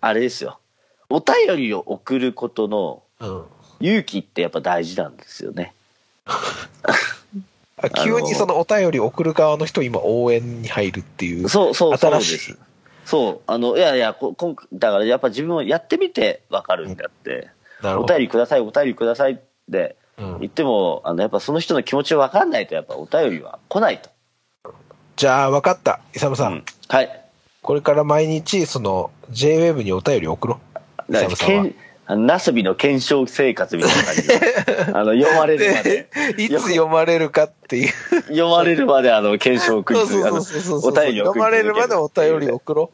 [0.00, 0.60] あれですよ。
[1.08, 3.44] お便りを送ることのうん。
[3.80, 5.74] 勇気ってやっぱ大事なんですよね。
[7.78, 11.48] あ急にそのお便り送る側の人今応援に入るっていう。
[11.48, 12.58] そうそうそうで新しいす。
[13.04, 13.40] そう。
[13.46, 17.48] あの、いやいや、ここんだからやっぱ自分をやってみてわかるんだって、
[17.82, 18.04] お。
[18.04, 19.36] 便りください、お便りくださいっ
[19.70, 24.10] てうん言っても、あの、やっぱその人の気持ちをわかんないと、やっぱお便りは来ないと。
[25.16, 26.00] じゃあ、分かった。
[26.14, 26.52] イサムさん。
[26.52, 27.22] うんはい。
[27.62, 30.78] これから毎日、その、JWAVE にお便り送ろう。
[31.10, 31.74] イだからサムさんはけん
[32.08, 34.34] あの検証生活みたいな感じで、
[34.94, 37.92] あの、読まれるまでで、 いつ読まれるかっていう。
[38.28, 40.92] 読まれるまであの、検証を送りそう続けそうそうそうそう。
[40.92, 42.54] あのお便り読まれるまでお便りを。
[42.54, 42.90] 送ろ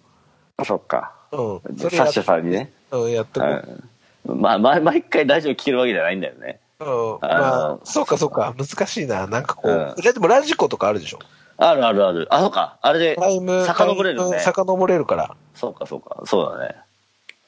[0.57, 1.13] あそっか。
[1.33, 1.37] う。
[1.37, 1.61] うん。
[1.77, 2.73] サッシャさんにね。
[2.91, 3.51] うん、やってこう。
[3.51, 3.89] うん
[4.25, 6.61] まあ、ま毎回ラジオ聞けるわけじゃないんだよね。
[6.81, 6.87] うん。
[6.87, 8.55] あまあの、そうかそうか。
[8.57, 9.27] 難しいな。
[9.27, 9.95] なんかこう。
[10.01, 11.19] でもラジコとかあるでしょ？
[11.59, 12.27] あるあるある。
[12.31, 12.79] あ、そうか。
[12.83, 14.39] あれでタイム、遡れるね。
[14.41, 15.37] 遡れるから。
[15.55, 16.23] そうか、そうか。
[16.27, 16.77] そうだね。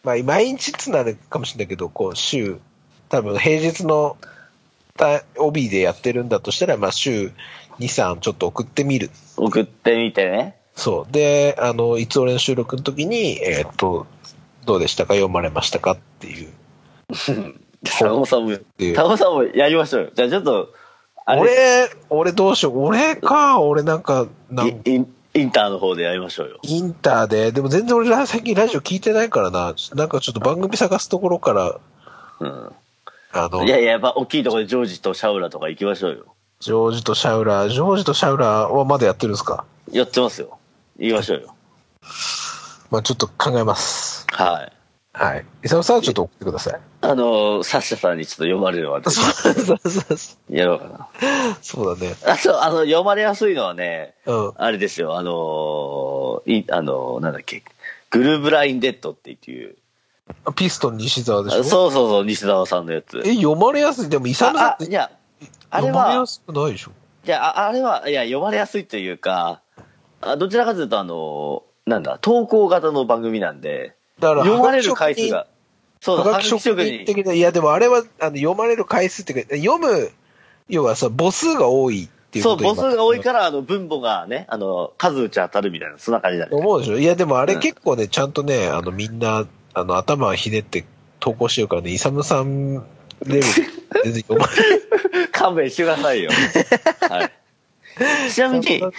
[0.05, 2.61] まあ、毎日つなるかもしれないけど、こう、週、
[3.09, 4.16] 多分平日の
[4.97, 7.33] た帯でやってるんだとしたら、まあ、週2、
[7.79, 9.11] 3ちょっと送ってみる。
[9.37, 10.57] 送ってみてね。
[10.77, 11.12] そう。
[11.12, 14.07] で、あの、いつ俺の収録の時に、えーっと、
[14.66, 15.14] どうでしたか？
[15.14, 15.93] 読まれましたか？
[15.93, 16.53] っていう。
[17.84, 18.57] タコさんも、
[18.94, 20.11] タコさんもやりましょうよ。
[20.14, 20.72] じゃあちょっと、
[21.26, 22.84] 俺、俺どうしよう。
[22.84, 26.59] 俺か、俺なんか、なんイインインターの方でやりましょうよ。
[26.62, 29.74] インターで、でも全然俺ら最近ラジオ聞いてないからな。
[29.94, 31.80] なんかちょっと番組探すところから、
[32.40, 32.72] うん。
[33.32, 36.26] あのい、やいや、やっぱ大きいところでジョージとシャウラとか行きましょうよ。
[36.61, 39.64] ジョージとシャウラー、ジョージとシャウラーはまだやってるんですか？
[39.90, 40.57] やってますよ。
[40.98, 41.55] 行きましょうよ。
[42.90, 44.24] まあちょっと考えます。
[44.30, 44.72] はい。
[45.16, 45.46] はい。
[45.64, 46.80] イサムさんはちょっと送ってください。
[47.02, 49.08] あの、サッシャさんにちょっと読まれるわけ。
[49.14, 51.08] そうそうそうそやろうかな。
[51.52, 51.56] う。
[51.62, 52.16] そうだね。
[52.26, 54.52] あと、あの、読まれやすいのはね、うん。
[54.56, 57.62] あれですよ、あのー、い、あのー、なんだっけ、
[58.10, 59.76] グルーブラインデッドっていう、
[60.56, 61.60] ピストン西澤でしょ？
[61.60, 63.22] あそうそうそう、西澤さんのやつ。
[63.24, 64.08] え、読まれやすい。
[64.08, 65.12] でも、イサムさんいや、
[65.70, 66.90] あれは、読まれやすくないでしょ？
[67.24, 69.60] いや、ああれは、いや、読まれやすいというか、
[70.20, 73.94] あどちらかというと、あのー、なんだ、投稿型の番組なんで、
[74.25, 75.47] だから、読まれる回数が、
[76.01, 80.11] そうだ、はがき職人的な、いや、でもあれは、あの、読まれる回数っていうか、読む、
[80.68, 83.25] 要はさ、母数が多いっていうそう、こと母数が多いら。
[83.25, 86.57] から、あの、分母がね、あの、数打ち当たるみたいな、そんな感じだね。
[86.57, 86.99] 思うでしょ？
[86.99, 90.85] いや、でもあれうん結構ね、ちゃんとね、あの、みんな、あの、頭ひねって
[91.20, 92.81] 投稿してるからね、イサムさんレ
[93.27, 93.45] ベルで
[94.05, 95.29] 全然読まれる。
[95.33, 96.31] 勘弁してくださいよ。
[97.09, 97.33] はい。
[98.31, 98.93] ちなみに、うん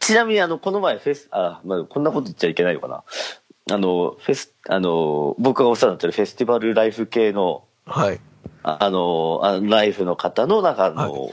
[0.00, 3.04] ちなみに、あの、この前フェス、あ、まあ、こんなこと言っちゃいけないのかな。
[3.68, 8.20] あの、フェス、あの、僕がお世話になってるフェスティバルライフ系の、はい。
[8.62, 11.28] ああの、あライフの方の、なんかあの、は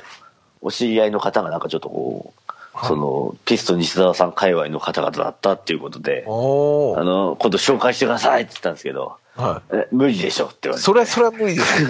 [0.62, 6.24] お知り合いの方がなんかちょっとこう、はいその、ピスト西澤さん界隈の方々だったっていうことで。
[6.26, 10.78] あの、今度紹介してくださいって言ったんですけど、はえ無理でしょって言わい。
[10.78, 10.84] れて。
[10.84, 11.84] それは、それは無理です。
[11.86, 11.88] い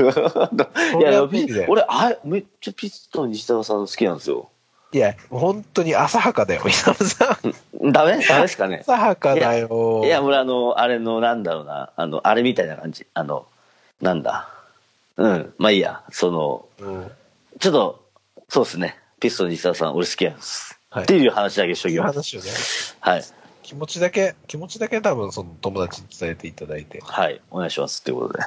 [0.99, 1.23] れや、
[1.69, 4.49] 俺、あめっちゃピストン西澤さん好きなんですよ。
[4.93, 7.91] いや、本当に浅はかだよ、イサムさん。
[7.91, 8.23] ダメ？
[8.25, 8.81] ダメですかね？
[8.81, 10.03] 浅はかだよ。
[10.05, 13.07] いや、俺あの、あれの、なんだろうな、あの、あれみたいな感じ。
[13.13, 13.47] あの、
[14.01, 14.49] なんだ？
[15.17, 17.11] うん、まあいいや、その、うん。
[17.59, 18.03] ちょっと、
[18.49, 18.97] そうですね。
[19.19, 20.79] ピストン西澤さん、俺好きなんです。
[20.89, 22.35] はいっていう話だけしときます。
[22.35, 22.41] ね、
[22.99, 23.23] はい。
[23.63, 27.01] 気持ちだけ、気持ちだけ多分その友達に伝えていただいて。
[27.01, 27.41] はい。
[27.49, 28.03] お願いします。
[28.03, 28.43] ということで。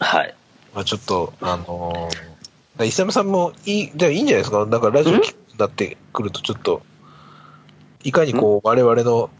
[0.00, 0.34] はい。
[0.74, 2.20] まあちょっと、あのー、だ
[2.80, 4.66] イサムさんもいい、じゃあいいんじゃないですか？
[4.66, 6.82] だからラジオ聞くなってくるとちょっと、
[8.02, 9.30] いかにこう、我々の、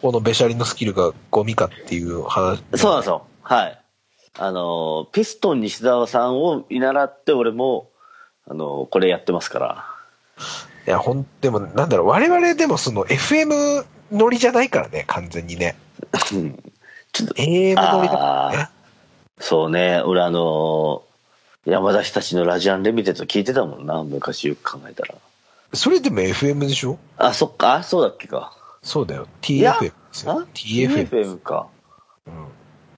[0.00, 2.62] このべしゃりのスキルがゴミかっていう話。
[2.76, 3.26] そうなんですよ。
[3.42, 3.80] はい。
[4.38, 7.90] あの、ピストン西澤さんを見習って、俺も、
[8.46, 9.84] あの、これやってますから。
[10.86, 15.76] いや、ほん、でもなんだろう、我々でもその FM 乗りじゃないからね、完全にね。
[16.32, 16.62] うん。
[17.12, 18.68] ちょっと、AM 乗りだからね。
[19.38, 20.02] そうね。
[20.04, 21.02] 俺あの、
[21.64, 24.02] 山田日立のラジアンレミテッド聞いてたもんな。
[24.04, 25.14] 昔よく考えたら。
[25.72, 26.98] それでも FM でしょ？
[27.16, 27.74] あ、そっか。
[27.74, 28.56] あ、そうだっけか。
[28.82, 29.26] そうだよ。
[29.48, 31.08] や TFM ですよあ？TFM。
[31.08, 31.66] TFM か。
[32.26, 32.46] うん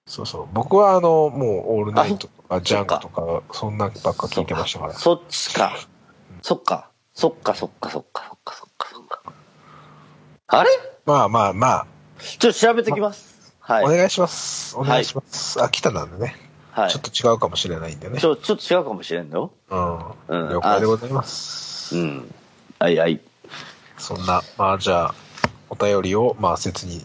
[0.08, 0.48] そうそう。
[0.52, 4.92] 僕はあの、もう、オールナイトとか、そジャンクとか、そんなばっか聞いてましたから。
[4.92, 5.76] そっちか。
[6.42, 6.90] そっか。
[7.12, 9.32] そっか、そっか、そっか、そっか、そっか、そっか。
[10.46, 10.70] あれ？
[11.06, 11.86] まあまあまあ、
[12.20, 13.52] ちょっと調べてきます。
[13.58, 13.84] はい。
[13.84, 14.76] お願いします。
[14.76, 15.60] お願いします。
[15.60, 16.36] あ、来たなんでね。
[16.76, 16.90] はい。
[16.90, 18.26] ちょっと違うかもしれないんでねち。
[18.26, 19.96] ょ、ちょっと違うかもしれんのうん。
[20.28, 21.96] うん了解でございます。
[21.96, 22.34] うん。
[22.78, 23.18] はいはい。
[23.96, 25.14] そんな、まあじゃあ、
[25.70, 26.98] お便りを、まあ切に、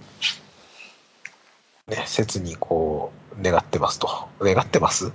[1.88, 4.28] ね、切にこう、願ってますと。
[4.42, 5.14] 願ってます？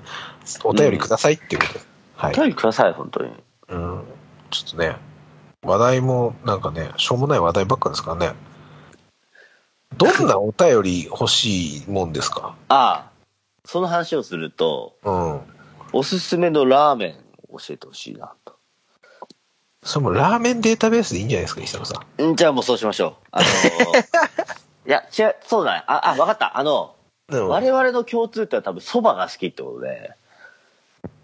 [0.64, 1.80] お便りくださいっていうことで。
[2.14, 2.32] はい。
[2.32, 3.30] お便りください、本当に。
[3.68, 4.04] うん。
[4.50, 4.96] ちょっとね、
[5.62, 8.34] 話題もなんかね、しょうもない話題ばっかですからね。
[9.98, 12.54] どんなお便り欲しいもんですか？
[12.68, 13.10] ああ、
[13.66, 15.40] その話をすると、うん。
[15.92, 17.14] おすすめのラーメン
[17.52, 18.56] を教えてほしいなと。
[19.82, 22.22] それもラーメンデータベースでいいんじゃないですか、石野さん。
[22.32, 23.26] んじゃあもうそうしましょう。
[23.30, 24.56] あのー
[24.88, 25.84] いや、違う、そうだね。
[25.86, 26.58] あ、あ、わかった。
[26.58, 26.94] あの、
[27.28, 30.12] うん我々の共通点は多分蕎麦が好きってことで、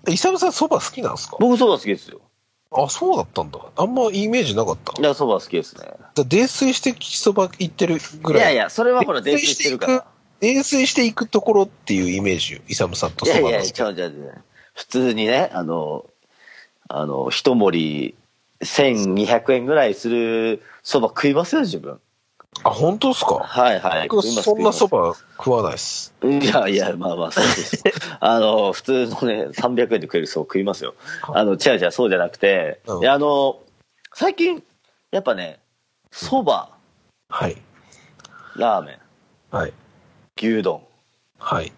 [0.08, 1.36] イサムさん蕎麦好きなんですか？
[1.38, 2.20] 僕蕎麦好きですよ。
[2.72, 3.60] あ、そうだったんだ。
[3.76, 5.00] あんまイメージなかった。
[5.00, 5.84] いや、蕎麦好きですね。
[6.14, 8.42] だ泥酔してきそば行ってるぐらい。
[8.42, 10.04] いやいや、それはほら、泥酔してるから。
[10.42, 12.60] 泥酔していくところっていうイメージよ。
[12.68, 13.64] イサムさんといやいや、そばの。
[13.64, 14.30] ちょ、ちょ、ちょ、
[14.74, 16.04] 普通にね、あの、
[16.88, 18.14] あの、一盛り
[18.64, 22.00] 1200円ぐらいする蕎麦食いますよ、自分。
[22.64, 23.36] あ、本当ですか？
[23.36, 24.08] はいはい。
[24.08, 26.12] 僕そんな食い蕎麦食わないです。
[26.22, 27.82] いやいや、まあまあ、そうです。
[28.20, 30.94] あの、普通のね、300円で食える蕎麦食いますよ。
[31.32, 33.60] あの、違う違う、そうじゃなくて、うんいや、あの、
[34.12, 34.62] 最近、
[35.12, 35.60] やっぱね、
[36.12, 36.68] 蕎麦、
[37.30, 37.56] はい。
[38.56, 39.72] ラーメン、はい。
[40.42, 40.82] 牛丼、
[41.38, 41.72] はい。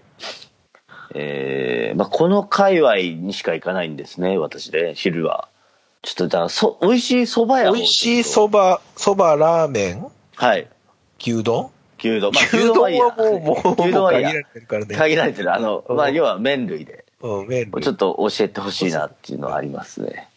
[1.15, 5.49] えー、まあ、この界隈にしか行かないんですね、私で、昼は。
[6.01, 10.07] ちょっとじゃあ、そ、美味しい蕎麦屋を美味しい蕎麦、蕎麦、ラーメン、
[10.37, 10.67] はい。
[11.21, 11.71] 牛丼？
[11.99, 12.33] 牛丼。
[12.33, 14.95] まあ牛丼はもう、もう、牛丼は限られてるからね。
[14.97, 15.55] 限られてる。
[15.55, 17.05] あの、まあ、うん要は麺類で。
[17.21, 20.29] うん、麺類ちょっと教えてほしいなっていうのはありますね。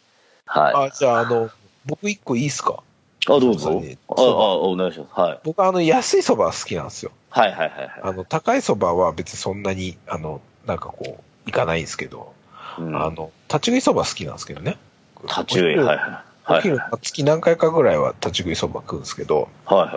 [0.46, 0.88] はい。
[0.88, 1.50] あ、じゃあ、あの、
[1.86, 2.82] 僕一個いいっすか？
[3.26, 3.82] あ、どうぞ。
[4.08, 4.24] あ、あ、
[4.58, 5.20] お願いします。
[5.20, 5.40] はい。
[5.44, 7.10] 僕あの、安い蕎麦は好きなんですよ。
[7.30, 7.92] はいはいはいはい。
[8.02, 12.32] あの、高い蕎麦は別にそんなに、あの、なんかこう、いかないんですけど、
[12.78, 14.76] うんあの、立ち食い蕎麦好きなんですけどね。
[15.24, 15.96] 立ち食い、はいはい。
[15.98, 19.96] はいお昼、月何回かぐらいは立ち食い蕎麦食うんですけど、はいはい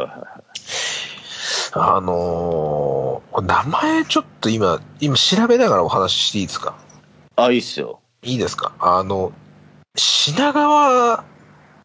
[1.80, 6.76] はあのー、名前ちょっと今、今調べながらお話ししていいですか？
[7.38, 7.42] い。
[7.42, 8.02] あ、いいっすよ。
[8.24, 8.74] いいですか？
[8.80, 9.32] あの、
[9.96, 11.24] 品川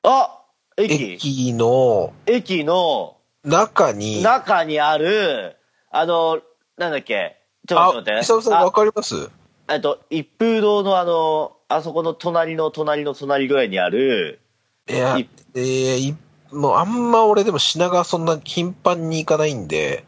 [0.03, 0.43] あ
[0.77, 3.16] 駅駅の駅の
[3.47, 5.57] 中に、中にある、
[5.91, 6.41] あの、
[6.77, 7.37] なんだっけ？
[7.67, 8.21] ちょっと待って。
[8.23, 9.31] 久々わかります？
[9.69, 14.41] あえっと、一風堂のあの、あそこの隣の隣の隣ぐらいにある、
[14.89, 16.17] いや、いえーい
[16.53, 20.05] もうあんま俺でも品川そんな頻繁に行かないんで、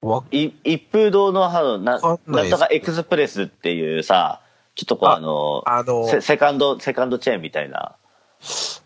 [0.00, 4.40] わい一風堂の、あの、な、なんとかエクスプレスっていうさ、
[4.74, 7.96] ちょっとこうああの、あの、セセカンド、セカンドチェーンみたいな。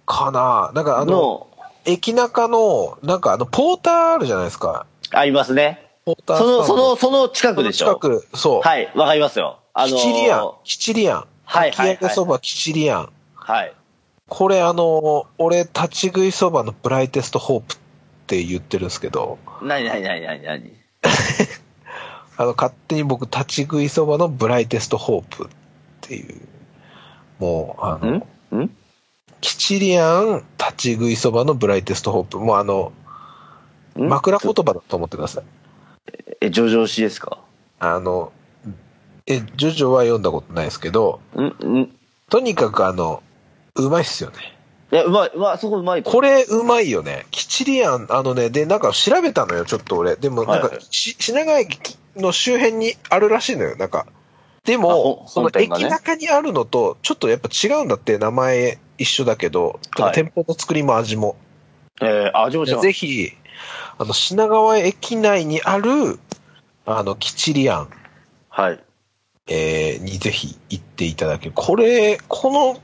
[0.06, 0.72] かな。
[0.74, 1.46] なんかあの、の、
[1.84, 4.86] 駅中の、なんかあの、ポーターあるじゃないですか。
[5.10, 5.90] ありますね。
[6.04, 7.86] ポーターその、その、その近くでしょ？
[7.86, 8.60] 近く、そう。
[8.62, 9.58] はい、わかりますよ。
[9.74, 11.24] あのーキチリアン、キチリアン。
[11.44, 13.12] はいかき揚げそばキチリアン。
[13.34, 13.74] はい。
[14.28, 17.78] これあの、俺、立ち食いそばのブライテストホープっ
[18.28, 20.72] て言ってるんですけど、なになになになになに
[22.36, 25.48] あの、勝手に僕、立ち食いそばのブライテストホープっ
[26.00, 26.40] ていう、
[27.40, 28.24] もう、あの、
[28.56, 28.62] ん？
[28.62, 28.76] ん？
[29.40, 32.38] キチリアン、立ち食いそばのブライテストホープ。
[32.38, 32.92] もうあの、
[33.98, 34.08] ん？
[34.08, 35.44] 枕言葉だと思ってください。
[36.40, 37.38] え、上々しですか？
[37.78, 38.32] あの、
[39.26, 41.96] え、ジョジョは読んだことないですけど、んん
[42.28, 43.22] とにかくあの、
[43.76, 44.36] うまいっすよね。
[44.92, 46.10] いや、うまい、うまい、そこうまいと。
[46.10, 47.26] これうまいよね。
[47.30, 50.16] キチリアン、あのね、で、なんか調べたのよ、ちょっと俺。
[50.16, 54.06] でも、なんか、はいはいし品川駅の周辺にあるらしいのよ、なんか。
[54.64, 61.36] であもほ、その駅中にあるのと、ちょっとやっぱ違うんだって、名前一緒だけど、はい店舗の作りも味も。
[62.02, 62.80] えー、あ、上々。
[62.80, 63.32] ぜひ、
[63.98, 66.18] あの、品川駅内にある、
[66.86, 67.90] あの、キチリアン、
[68.48, 68.80] はい。
[69.48, 71.52] えーにぜひ行っていただける。
[71.54, 72.80] これ、この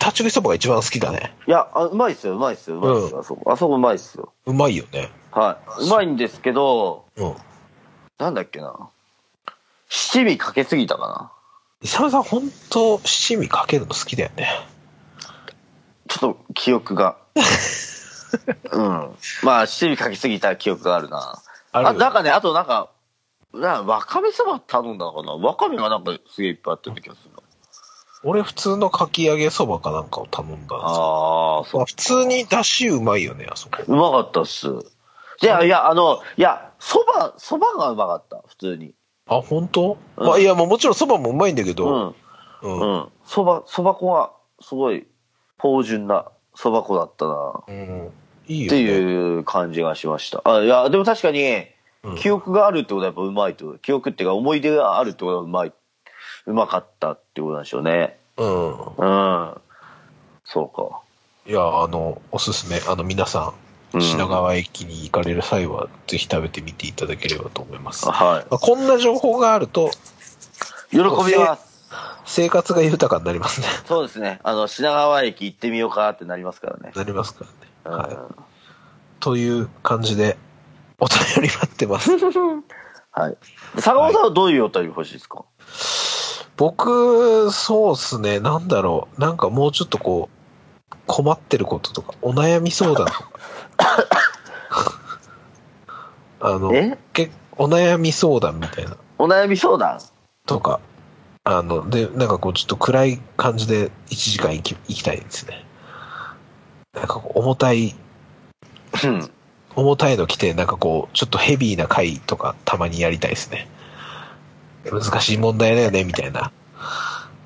[0.00, 1.34] 立ち食いそばが一番好きだね。
[1.46, 3.20] いや、あうまいっすよ、うまいっすよ、うまいっすよ。
[3.20, 4.32] あそこ、あそこうまいっすよ。
[4.46, 5.10] うまいよね。
[5.30, 5.84] はい。
[5.84, 7.34] うまいんですけど、うん。
[8.18, 8.90] なんだっけな。
[9.90, 11.32] 七味かけすぎたかな。
[11.82, 14.48] イサムさん、本当七味かけるの好きだよね。
[16.08, 17.16] ちょっと記憶が。
[18.72, 19.16] うん。
[19.42, 21.42] まあ、七味かけすぎた記憶があるな。
[21.72, 22.90] あ、あなんかね、あとなんか、
[23.52, 27.42] なわかめそば頼んだのかなわかめがなんかすげえいっぱいあってた気がするな。
[28.22, 30.76] 俺、普通のかき揚げそばかなんかを頼んだ。
[30.76, 31.86] ああ、そうまあ、。
[31.86, 33.78] 普通に出汁うまいよね、あそこ。
[33.84, 34.68] うまかったっす。
[34.68, 38.94] いや、いや、あの、いや、そば、そばがうまかった、普通に。
[39.30, 42.14] あ、本当、うんまあ、いや、もうもちろんそばもうまいんだけうど、ん。
[42.62, 42.80] うん。
[42.80, 43.08] うん。
[43.24, 45.06] そば、そば粉が、すごい、
[45.56, 47.62] 芳醇なそば粉だったな。
[47.68, 48.10] うん。
[48.48, 48.90] いいよ、ってね。
[48.90, 50.42] いう感じがしました。
[50.44, 51.40] あ、いや、でも確かに、
[52.02, 53.76] うん記憶があるってことはやっぱうまいと。
[53.78, 55.72] 記憶っていうか思い出があるってことはうまい。
[56.46, 58.18] うまかったってことなんでしょうね。
[58.38, 58.70] うん。
[58.78, 59.54] うん。
[60.44, 61.00] そうか。
[61.46, 62.80] いや、あの、おすすめ。
[62.88, 63.59] あの、皆さ、うんん
[63.92, 68.06] 品川駅に行かれる際は、ぜひ食べてみていただければと思います。
[68.06, 69.90] まはあ、こんな情報があると、
[70.92, 70.96] い。
[70.96, 71.70] 喜びます。
[72.24, 73.66] 生活が豊かになりますね。
[73.86, 74.38] そうですね。
[74.44, 76.92] あの、品川駅行ってみようかってなりますからね。
[76.94, 77.44] なりますか
[77.84, 77.96] らね。
[77.96, 78.14] はい。
[78.14, 78.44] うん
[79.20, 80.36] という感じで、
[80.98, 82.10] お便り待ってます。
[83.12, 83.36] はい。
[83.78, 85.44] 坂本さんはどういうお便り欲しいですか、
[86.56, 89.20] 僕、そうっすね、なんだろう。
[89.20, 93.30] なんかもうちょっとこう、困ってることとか、お悩み相談とか。
[96.40, 96.96] あの、え？
[97.12, 98.96] けお悩み相談みたいな。
[99.18, 100.00] お悩み相談？
[100.46, 100.80] とか、
[101.44, 105.64] あの、で、なんかこう、ちょっと暗い感じで1時間行き行きたいですね。
[106.94, 107.94] なんかこう、重たい、
[109.04, 109.30] うん。
[109.76, 113.68] 重たいの来て、なんかこう、ちょっとヘビーな回とか、たまにやりたいですね。
[114.90, 116.50] 難しい問題だよね、みたいな。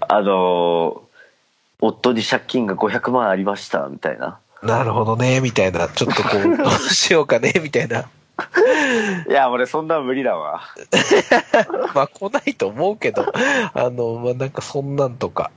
[0.00, 1.04] あのー
[1.80, 4.38] 夫に借金が500万ありました、みたいな。
[4.64, 5.88] なるほどね、みたいな。
[5.88, 8.08] ちょっとこう、 どうしようかね、みたいな。
[9.28, 10.62] いや、俺そんな無理だわ。
[11.94, 13.26] まあ、来ないと思うけど、
[13.74, 15.50] あの、まあ、なんかそんなんとか。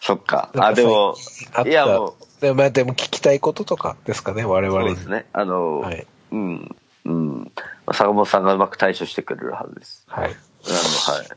[0.00, 0.50] そっか。
[0.56, 1.14] あ、でも、
[1.54, 4.88] あったいやもでも、まあ、でも聞きたいこととかですかね、我う、々に。
[4.88, 5.26] そうですね。
[5.32, 6.06] あのーはい。
[6.32, 6.76] うん。
[7.04, 7.52] うん。
[7.92, 10.04] 坂本さんがうまく対処してくれるはずです。
[10.08, 10.30] はい。
[10.30, 11.28] あの、はい。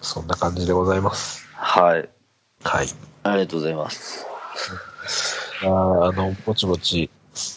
[0.00, 1.46] そんな感じでございます。
[1.54, 2.08] はい。
[2.64, 2.86] はい。
[3.24, 4.26] ありがとうございます。
[5.62, 7.10] あーあの、ぼちぼち、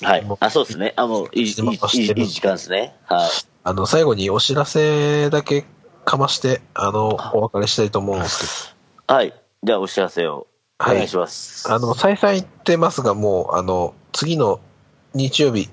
[0.04, 0.28] はい。
[0.40, 0.94] あ、そうですね。
[0.96, 2.96] あ、もう、いい、いい、いいいい時間ですね。
[3.06, 3.30] はい。
[3.64, 5.66] あの、最後にお知らせだけ
[6.06, 8.76] かまして、あの、お別れしたいと思うんです
[9.08, 9.34] けはい。
[9.64, 10.48] じゃあ、お知らせを
[10.80, 11.68] おはい願いします。
[11.68, 14.60] ど、あの、再三言ってますが、もう、あの、次の
[15.14, 15.70] 日曜日、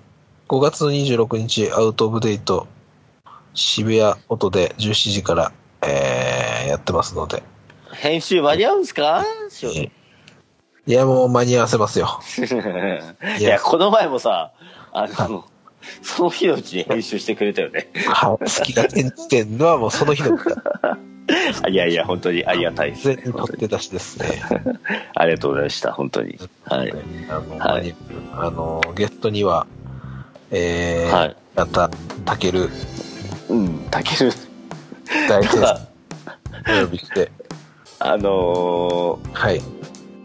[0.49, 2.66] 5月の26日、アウトオブデート、
[3.55, 5.53] 渋谷音で17時から、
[5.83, 7.43] えー、やってますので、
[7.93, 9.24] 編集間に合うんすか？
[9.62, 9.91] え
[10.87, 12.20] いや、もう間に合わせますよ。
[13.39, 14.53] いや、この前もさ、
[14.93, 15.45] あの、
[16.03, 17.89] その日のうちに編集してくれたよね。
[18.07, 18.45] はい。
[18.45, 20.62] 好きが点じてんのはもうその日のうちだ。
[21.62, 23.22] あ いやいや、本当にありがたいです全ね。
[23.24, 24.43] 然取って出しですね。
[25.14, 26.39] ありがとうございました、本当に。
[26.64, 26.93] はい。
[27.28, 27.95] あの、はい
[28.35, 29.66] あのゲストには、
[30.51, 31.66] えー、はいた、
[32.24, 32.70] たける、
[33.49, 34.33] うん、たける。
[35.28, 35.93] 大先生
[36.80, 37.30] お呼びして、
[37.99, 39.61] あのー、はい。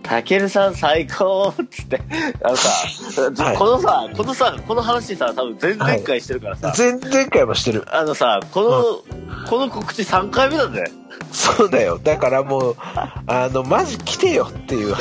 [0.08, 2.02] たけるさん最高っつって、
[2.42, 2.70] あのさ、
[3.44, 7.84] はいこのさ、このさ、この話さ、多分前々回してるからさ、前々回もしてる。
[7.92, 10.86] あのさ、この、この告知3回目だぜ。
[11.32, 12.00] そうだよ。
[12.02, 12.76] だからもう、
[13.28, 14.96] あの、マジ来てよっていう。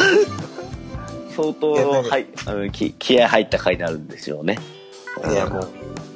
[1.37, 4.59] 相当、はい、あの気気合入った回になるんですよね。
[5.31, 5.61] いや、も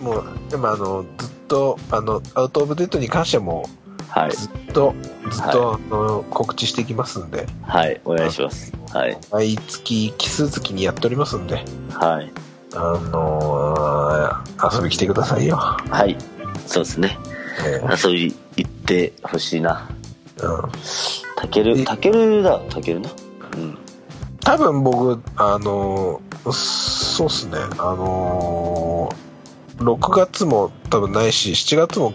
[0.00, 3.68] う、もう、でもあの、ずっと、あの、アウトオブデートに関しても、
[4.10, 4.30] はい。
[4.32, 4.94] ずっと、
[5.30, 8.72] ずっと、あの、告知していきますんで、はい、お願いします。
[8.92, 9.16] はい。
[9.30, 12.32] 毎月、奇数月にやっておりますんで、はい。
[12.74, 15.56] あのー遊び来てくださいよ。
[15.56, 16.16] はい。
[16.66, 17.18] そうですね。
[17.66, 19.88] えー遊び行ってほしいな。
[20.42, 20.70] うん
[21.36, 23.10] たける、えたけるだ、たけるな。
[23.56, 23.78] うん。
[24.40, 32.12] 多分僕、あのーそうっすね、あのー6月も多分ないし、7月も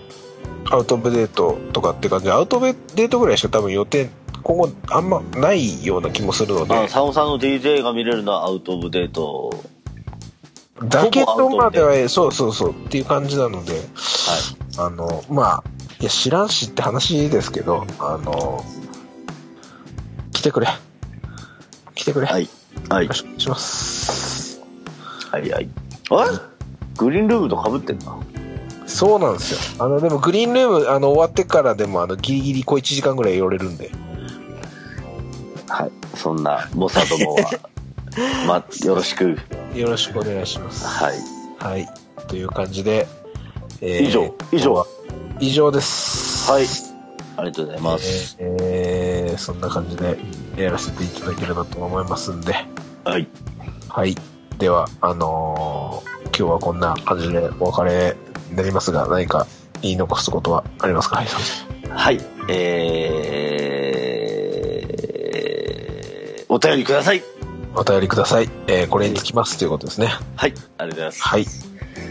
[0.71, 4.09] アウトデートとかって感じで、アウトデートぐらいしか多分予定、
[4.43, 9.63] 今後あんまないような気もするのあ、で、サオさんの DJ が見れるのはアウトオブデート。
[10.83, 13.81] だけどまでは、そうそうそうっていう感じなので、はい。
[14.77, 15.63] あの、まあ、
[15.99, 18.63] いや、知らんしって話ですけど、あの、
[20.33, 20.67] 来てくれ。
[21.93, 22.27] 来てくれ。。
[22.27, 22.49] はいい。
[22.89, 23.13] はい。
[23.13, 24.61] しくお願いします。
[25.31, 25.49] はい。
[25.49, 25.69] はい。
[26.09, 26.31] あれ？
[26.97, 28.17] グリーンルームと被ってんな。
[28.95, 29.85] そうなんですよ。
[29.85, 33.91] あの、でもグリーンルーム、あの、終わってからでも、あの、ギリギリ小1時間ぐらい寄れるんで。
[35.67, 35.91] はい。
[36.17, 37.59] そんな、モサどもは、
[38.47, 39.37] ま、よろしく。
[39.75, 40.85] よろしくお願いします。
[40.87, 41.15] はい。
[41.59, 41.87] はい。
[42.27, 43.07] という感じで、
[43.81, 44.85] え以上以上は？
[45.41, 46.49] 以上です。
[46.49, 46.65] はい。
[47.35, 48.37] ありがとうございます。
[48.39, 50.17] えーえーそんな感じで
[50.55, 52.55] やらせていただければと思いますんで。
[53.03, 53.27] はい。
[53.89, 54.15] はい。
[54.57, 58.15] では、あのー今日はこんな感じでお別れ
[58.49, 59.47] になりますが、何か
[59.81, 61.17] 言い残すことはありますか、
[61.89, 62.19] はい。
[62.49, 67.23] えー、お便りください。
[67.75, 68.49] お便りください。
[68.67, 70.07] えーこれにつきますということですね。
[70.35, 70.53] はい。
[70.77, 71.21] ありがとうございます。
[71.21, 71.45] はい。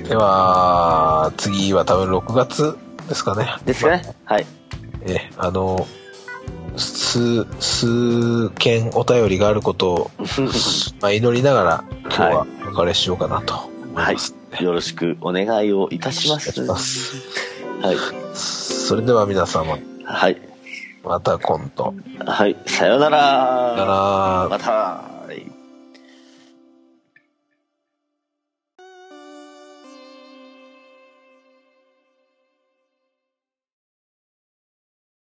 [0.08, 2.76] では、次は多分6月
[3.08, 3.48] ですかね。
[3.64, 4.14] ですかね。
[4.24, 4.46] はい。
[5.02, 5.86] えーあの、
[6.76, 10.10] 数、数件お便りがあることを、
[11.00, 13.54] まあ、祈りながら、今日はお別れしようかなと
[13.94, 14.43] 思います。
[14.60, 16.60] よろしくお願いをいたします。
[17.82, 17.96] はい。
[18.34, 20.40] それでは皆様、はい。
[21.02, 21.94] また今度。
[22.24, 22.56] はい。
[22.66, 23.18] さよなら。
[23.18, 24.48] さよなら。
[24.50, 25.13] また。